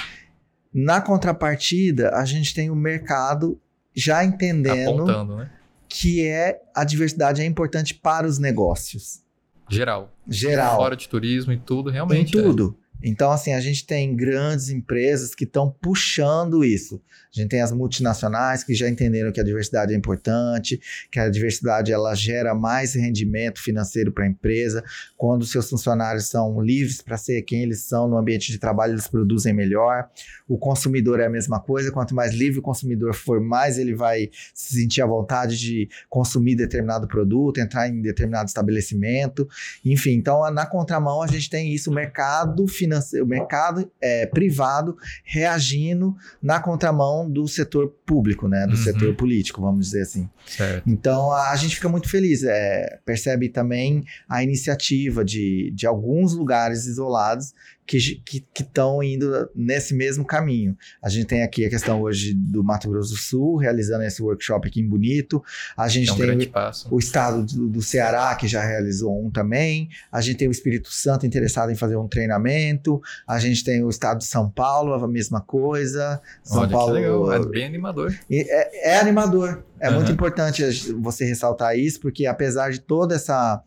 na 0.73 0.99
contrapartida, 0.99 2.09
a 2.13 2.25
gente 2.25 2.53
tem 2.53 2.69
o 2.69 2.75
mercado 2.75 3.57
já 3.95 4.25
entendendo 4.25 5.03
Apontando, 5.03 5.37
né? 5.37 5.49
que 5.87 6.27
é 6.27 6.61
a 6.75 6.83
diversidade 6.83 7.41
é 7.41 7.45
importante 7.45 7.93
para 7.93 8.27
os 8.27 8.37
negócios. 8.37 9.21
Geral. 9.69 10.11
Geral. 10.27 10.75
Fora 10.75 10.97
de 10.97 11.07
turismo 11.07 11.53
e 11.53 11.57
tudo, 11.57 11.89
realmente. 11.89 12.37
Em 12.37 12.41
tudo. 12.43 12.77
Então, 13.03 13.31
assim, 13.31 13.53
a 13.53 13.59
gente 13.59 13.85
tem 13.85 14.15
grandes 14.15 14.69
empresas 14.69 15.33
que 15.33 15.43
estão 15.43 15.71
puxando 15.81 16.63
isso. 16.63 17.01
A 17.33 17.39
gente 17.39 17.49
tem 17.49 17.61
as 17.61 17.71
multinacionais 17.71 18.63
que 18.63 18.73
já 18.73 18.89
entenderam 18.89 19.31
que 19.31 19.39
a 19.39 19.43
diversidade 19.43 19.93
é 19.93 19.97
importante, 19.97 20.79
que 21.09 21.19
a 21.19 21.29
diversidade 21.29 21.91
ela 21.91 22.13
gera 22.13 22.53
mais 22.53 22.93
rendimento 22.93 23.61
financeiro 23.61 24.11
para 24.11 24.25
a 24.25 24.27
empresa. 24.27 24.83
Quando 25.17 25.45
seus 25.45 25.69
funcionários 25.69 26.25
são 26.25 26.61
livres 26.61 27.01
para 27.01 27.17
ser 27.17 27.41
quem 27.43 27.63
eles 27.63 27.83
são 27.83 28.07
no 28.07 28.17
ambiente 28.17 28.51
de 28.51 28.57
trabalho, 28.57 28.93
eles 28.93 29.07
produzem 29.07 29.53
melhor. 29.53 30.09
O 30.47 30.57
consumidor 30.57 31.19
é 31.21 31.25
a 31.25 31.29
mesma 31.29 31.59
coisa. 31.59 31.91
Quanto 31.91 32.13
mais 32.13 32.33
livre 32.33 32.59
o 32.59 32.61
consumidor 32.61 33.13
for, 33.15 33.39
mais 33.39 33.77
ele 33.77 33.95
vai 33.95 34.29
se 34.53 34.75
sentir 34.75 35.01
à 35.01 35.05
vontade 35.05 35.57
de 35.57 35.89
consumir 36.09 36.55
determinado 36.55 37.07
produto, 37.07 37.59
entrar 37.59 37.87
em 37.87 38.01
determinado 38.01 38.49
estabelecimento. 38.49 39.47
Enfim, 39.85 40.11
então 40.11 40.49
na 40.51 40.65
contramão 40.65 41.21
a 41.21 41.27
gente 41.27 41.49
tem 41.49 41.73
isso, 41.73 41.89
o 41.89 41.93
mercado 41.93 42.67
financeiro 42.67 42.90
financeiro, 42.91 43.25
o 43.25 43.27
mercado 43.27 43.89
é, 44.01 44.25
privado 44.25 44.97
reagindo 45.23 46.15
na 46.41 46.59
contramão 46.59 47.29
do 47.29 47.47
setor 47.47 47.89
público, 48.05 48.47
né? 48.47 48.65
Do 48.65 48.71
uhum. 48.71 48.83
setor 48.83 49.15
político, 49.15 49.61
vamos 49.61 49.87
dizer 49.87 50.01
assim. 50.01 50.29
Certo. 50.45 50.83
Então 50.87 51.31
a, 51.31 51.51
a 51.51 51.55
gente 51.55 51.75
fica 51.75 51.87
muito 51.87 52.09
feliz. 52.09 52.43
É, 52.43 52.99
percebe 53.05 53.49
também 53.49 54.03
a 54.29 54.43
iniciativa 54.43 55.23
de, 55.23 55.71
de 55.73 55.87
alguns 55.87 56.33
lugares 56.33 56.85
isolados 56.85 57.53
que 57.85 58.43
estão 58.57 59.03
indo 59.03 59.49
nesse 59.53 59.93
mesmo 59.93 60.25
caminho. 60.25 60.77
A 61.03 61.09
gente 61.09 61.25
tem 61.25 61.43
aqui 61.43 61.65
a 61.65 61.69
questão 61.69 62.01
hoje 62.01 62.33
do 62.33 62.63
Mato 62.63 62.89
Grosso 62.89 63.11
do 63.11 63.17
Sul, 63.17 63.57
realizando 63.57 64.03
esse 64.03 64.21
workshop 64.21 64.67
aqui 64.67 64.79
em 64.79 64.87
Bonito. 64.87 65.43
A 65.75 65.87
gente 65.87 66.09
é 66.09 66.13
um 66.13 66.17
tem 66.17 66.51
o, 66.89 66.95
o, 66.95 66.99
estado 66.99 67.43
do, 67.43 67.67
do, 67.67 67.81
Ceará, 67.81 68.33
que 68.35 68.47
já 68.47 68.63
realizou 68.63 69.25
um 69.25 69.29
também. 69.29 69.89
A 70.11 70.21
gente 70.21 70.37
tem 70.37 70.47
o 70.47 70.51
Espírito 70.51 70.89
Santo 70.89 71.25
interessado 71.25 71.71
em 71.71 71.75
fazer 71.75 71.97
um 71.97 72.07
treinamento. 72.07 73.01
A 73.27 73.39
gente 73.39 73.63
tem 73.63 73.83
o 73.83 73.89
estado 73.89 74.19
de 74.19 74.25
São 74.25 74.49
Paulo, 74.49 74.93
a 74.93 75.07
mesma 75.07 75.41
coisa. 75.41 76.21
São 76.43 76.61
Olha, 76.61 76.71
Paulo. 76.71 76.93
legal. 76.93 77.33
É 77.33 77.45
bem 77.45 77.65
animador. 77.65 78.15
É, 78.31 78.91
é 78.91 78.99
animador. 78.99 79.63
É 79.79 79.89
uhum. 79.89 79.95
muito 79.95 80.11
importante 80.11 80.63
você 81.01 81.25
ressaltar 81.25 81.77
isso, 81.77 81.99
porque 81.99 82.27
apesar 82.27 82.71
de 82.71 82.79
toda 82.79 83.15
essa 83.15 83.61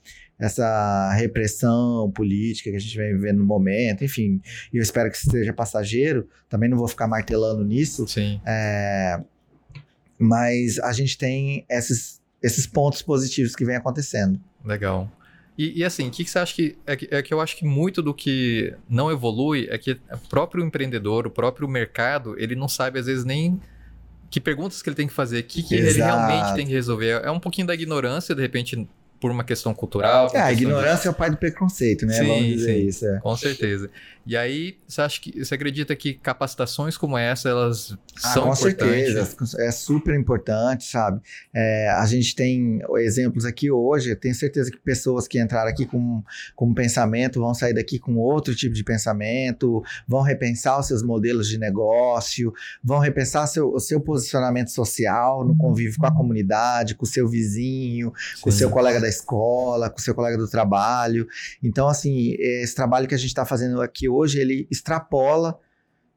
essa 0.44 1.12
repressão 1.14 2.10
política 2.10 2.70
que 2.70 2.76
a 2.76 2.80
gente 2.80 2.96
vem 2.96 3.14
vivendo 3.14 3.38
no 3.38 3.44
momento, 3.44 4.04
enfim, 4.04 4.40
e 4.72 4.76
eu 4.76 4.82
espero 4.82 5.10
que 5.10 5.18
seja 5.18 5.52
passageiro, 5.52 6.28
também 6.48 6.68
não 6.68 6.76
vou 6.76 6.88
ficar 6.88 7.06
martelando 7.06 7.64
nisso. 7.64 8.06
Sim. 8.06 8.40
É, 8.46 9.20
mas 10.18 10.78
a 10.78 10.92
gente 10.92 11.16
tem 11.16 11.64
esses, 11.68 12.20
esses 12.42 12.66
pontos 12.66 13.02
positivos 13.02 13.56
que 13.56 13.64
vem 13.64 13.76
acontecendo. 13.76 14.38
Legal. 14.64 15.10
E, 15.56 15.80
e 15.80 15.84
assim, 15.84 16.08
o 16.08 16.10
que, 16.10 16.24
que, 16.24 16.30
você 16.30 16.38
acha 16.38 16.54
que 16.54 16.76
é, 16.86 16.96
que 16.96 17.08
é, 17.10 17.22
que 17.22 17.32
eu 17.32 17.40
acho 17.40 17.56
que 17.56 17.64
muito 17.64 18.02
do 18.02 18.12
que 18.12 18.74
não 18.88 19.10
evolui 19.10 19.68
é 19.70 19.78
que 19.78 19.92
o 19.92 20.28
próprio 20.28 20.64
empreendedor, 20.64 21.26
o 21.26 21.30
próprio 21.30 21.68
mercado, 21.68 22.34
ele 22.38 22.56
não 22.56 22.68
sabe 22.68 22.98
às 22.98 23.06
vezes 23.06 23.24
nem 23.24 23.60
que 24.30 24.40
perguntas 24.40 24.82
que 24.82 24.88
ele 24.88 24.96
tem 24.96 25.06
que 25.06 25.12
fazer, 25.12 25.40
o 25.40 25.44
que, 25.44 25.62
que 25.62 25.74
ele 25.76 25.92
realmente 25.92 26.54
tem 26.56 26.66
que 26.66 26.72
resolver. 26.72 27.22
É 27.24 27.30
um 27.30 27.38
pouquinho 27.38 27.68
da 27.68 27.74
ignorância, 27.74 28.34
de 28.34 28.42
repente 28.42 28.88
por 29.24 29.30
uma 29.30 29.42
questão 29.42 29.72
cultural. 29.72 30.30
É, 30.34 30.38
a 30.38 30.52
ignorância 30.52 31.04
de... 31.04 31.08
é 31.08 31.10
o 31.10 31.14
pai 31.14 31.30
do 31.30 31.38
preconceito, 31.38 32.04
né? 32.04 32.12
Sim, 32.12 32.26
Vamos 32.26 32.44
dizer 32.44 32.74
sim, 32.74 32.86
isso. 32.86 33.06
É. 33.06 33.20
Com 33.20 33.34
certeza. 33.34 33.90
E 34.26 34.36
aí, 34.38 34.78
você 34.88 35.02
acha 35.02 35.20
que 35.20 35.44
você 35.44 35.54
acredita 35.54 35.94
que 35.94 36.14
capacitações 36.14 36.96
como 36.96 37.18
essa 37.18 37.50
elas 37.50 37.94
ah, 38.22 38.28
são 38.32 38.44
com 38.44 38.52
importantes? 38.52 39.12
certeza, 39.12 39.62
é 39.62 39.70
super 39.70 40.18
importante, 40.18 40.84
sabe? 40.84 41.20
É, 41.52 41.90
a 41.90 42.06
gente 42.06 42.34
tem 42.34 42.80
exemplos 42.96 43.44
aqui 43.44 43.70
hoje. 43.70 44.10
Eu 44.10 44.16
tenho 44.16 44.34
certeza 44.34 44.70
que 44.70 44.78
pessoas 44.78 45.28
que 45.28 45.38
entraram 45.38 45.68
aqui 45.68 45.84
com, 45.84 46.22
com 46.56 46.68
um 46.68 46.74
pensamento 46.74 47.38
vão 47.38 47.52
sair 47.52 47.74
daqui 47.74 47.98
com 47.98 48.16
outro 48.16 48.54
tipo 48.54 48.74
de 48.74 48.82
pensamento, 48.82 49.82
vão 50.08 50.22
repensar 50.22 50.80
os 50.80 50.86
seus 50.86 51.02
modelos 51.02 51.46
de 51.46 51.58
negócio, 51.58 52.50
vão 52.82 53.00
repensar 53.00 53.46
seu, 53.46 53.74
o 53.74 53.80
seu 53.80 54.00
posicionamento 54.00 54.70
social 54.70 55.44
no 55.44 55.54
convívio 55.54 55.98
com 55.98 56.06
a 56.06 56.14
comunidade, 56.14 56.94
com 56.94 57.04
o 57.04 57.08
seu 57.08 57.28
vizinho, 57.28 58.10
sim. 58.16 58.40
com 58.40 58.48
o 58.48 58.52
seu 58.52 58.70
colega 58.70 58.98
da 59.00 59.08
escola, 59.08 59.90
com 59.90 59.98
o 59.98 60.02
seu 60.02 60.14
colega 60.14 60.38
do 60.38 60.48
trabalho. 60.48 61.28
Então, 61.62 61.88
assim, 61.88 62.34
esse 62.38 62.74
trabalho 62.74 63.06
que 63.06 63.14
a 63.14 63.18
gente 63.18 63.28
está 63.28 63.44
fazendo 63.44 63.82
aqui 63.82 64.08
hoje, 64.14 64.38
ele 64.38 64.66
extrapola 64.70 65.58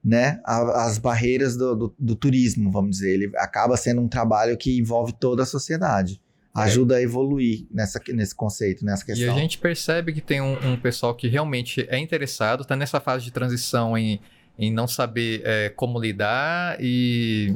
né, 0.03 0.39
as 0.45 0.97
barreiras 0.97 1.57
do, 1.57 1.75
do, 1.75 1.95
do, 1.99 2.15
turismo, 2.15 2.71
vamos 2.71 2.91
dizer. 2.91 3.13
Ele 3.13 3.31
acaba 3.37 3.75
sendo 3.75 4.01
um 4.01 4.07
trabalho 4.07 4.57
que 4.57 4.77
envolve 4.77 5.13
toda 5.13 5.43
a 5.43 5.45
sociedade. 5.45 6.21
É. 6.55 6.61
Ajuda 6.61 6.95
é. 6.95 6.97
a 6.99 7.01
evoluir 7.01 7.67
nessa, 7.69 8.01
nesse 8.09 8.33
conceito, 8.33 8.85
nessa 8.85 9.05
questão. 9.05 9.25
E 9.25 9.29
a 9.29 9.33
gente 9.33 9.57
percebe 9.57 10.13
que 10.13 10.21
tem 10.21 10.41
um, 10.41 10.73
um 10.73 10.79
pessoal 10.79 11.13
que 11.13 11.27
realmente 11.27 11.85
é 11.89 11.99
interessado, 11.99 12.61
está 12.61 12.75
nessa 12.75 12.99
fase 12.99 13.25
de 13.25 13.31
transição 13.31 13.97
em, 13.97 14.19
em 14.57 14.71
não 14.71 14.87
saber 14.87 15.41
é, 15.43 15.69
como 15.69 15.99
lidar 15.99 16.77
e 16.79 17.55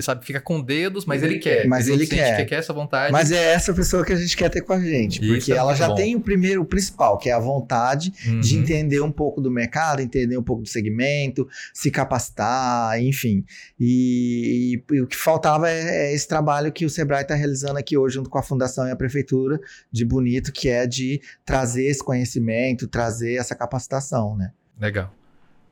sabe, 0.00 0.24
fica 0.24 0.40
com 0.40 0.60
dedos, 0.60 1.04
mas 1.04 1.22
ele, 1.22 1.34
ele 1.34 1.40
quer. 1.40 1.66
Mas 1.66 1.88
ele, 1.88 2.06
quer. 2.06 2.36
Que 2.36 2.44
quer 2.46 2.56
essa 2.56 2.72
vontade. 2.72 3.12
Mas 3.12 3.30
é 3.30 3.52
essa 3.52 3.72
pessoa 3.72 4.04
que 4.04 4.12
a 4.12 4.16
gente 4.16 4.36
quer 4.36 4.48
ter 4.48 4.62
com 4.62 4.72
a 4.72 4.80
gente, 4.80 5.20
porque 5.20 5.38
Isso 5.38 5.52
é 5.52 5.56
ela 5.56 5.74
já 5.74 5.88
bom. 5.88 5.94
tem 5.94 6.16
o 6.16 6.20
primeiro, 6.20 6.62
o 6.62 6.64
principal, 6.64 7.16
que 7.16 7.30
é 7.30 7.32
a 7.32 7.38
vontade 7.38 8.12
uhum. 8.26 8.40
de 8.40 8.56
entender 8.56 9.00
um 9.00 9.12
pouco 9.12 9.40
do 9.40 9.50
mercado, 9.50 10.00
entender 10.00 10.36
um 10.36 10.42
pouco 10.42 10.62
do 10.62 10.68
segmento, 10.68 11.48
se 11.72 11.90
capacitar, 11.90 13.00
enfim. 13.00 13.44
E, 13.78 14.82
e, 14.90 14.94
e 14.96 15.00
o 15.00 15.06
que 15.06 15.16
faltava 15.16 15.70
é, 15.70 16.10
é, 16.10 16.14
esse 16.14 16.26
trabalho 16.26 16.72
que 16.72 16.84
o 16.84 16.90
Sebrae 16.90 17.22
está 17.22 17.34
realizando 17.34 17.78
aqui 17.78 17.96
hoje, 17.96 18.14
junto 18.14 18.28
com 18.28 18.38
a 18.38 18.42
Fundação 18.42 18.86
e 18.88 18.90
a 18.90 18.96
Prefeitura 18.96 19.60
de 19.92 20.04
Bonito, 20.04 20.52
que 20.52 20.68
é 20.68 20.86
de 20.86 21.20
trazer 21.44 21.86
esse 21.86 22.02
conhecimento, 22.04 22.88
trazer 22.88 23.34
essa 23.34 23.54
capacitação, 23.54 24.36
né? 24.36 24.52
Legal. 24.80 25.17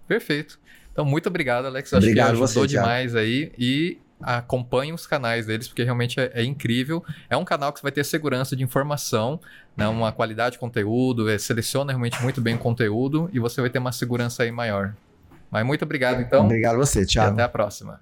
Perfeito. 0.07 0.59
Então, 0.91 1.05
muito 1.05 1.29
obrigado, 1.29 1.67
Alex. 1.67 1.93
Acho 1.93 2.05
obrigado 2.05 2.27
que 2.27 2.43
ajudou 2.43 2.65
você, 2.65 2.67
demais 2.67 3.15
aí. 3.15 3.53
E 3.57 3.99
acompanhe 4.21 4.93
os 4.93 5.07
canais 5.07 5.47
deles, 5.47 5.69
porque 5.69 5.85
realmente 5.85 6.19
é, 6.21 6.31
é, 6.35 6.45
incrível. 6.45 7.03
É 7.29 7.37
um 7.37 7.45
canal 7.45 7.73
que 7.73 7.79
você 7.79 7.85
vai 7.85 7.93
ter 7.93 8.05
segurança 8.05 8.57
de 8.57 8.63
informação, 8.63 9.41
né, 9.77 9.87
uma 9.89 10.13
qualidade 10.13 10.55
de 10.55 10.59
conteúdo, 10.59 11.31
é, 11.31 11.39
seleciona 11.39 11.93
realmente 11.93 12.21
muito 12.23 12.41
bem 12.41 12.57
o 12.57 12.59
conteúdo 12.59 13.31
e 13.33 13.39
você 13.39 13.61
vai 13.61 13.71
ter 13.71 13.79
uma 13.79 13.93
segurança 13.93 14.43
aí 14.43 14.51
maior. 14.51 14.95
Mas 15.51 15.65
muito 15.65 15.85
obrigado, 15.85 16.21
então. 16.21 16.45
Obrigado 16.45 16.75
a 16.75 16.79
você, 16.79 17.07
tchau. 17.07 17.25
E 17.25 17.31
até 17.31 17.43
a 17.43 17.49
próxima. 17.49 18.01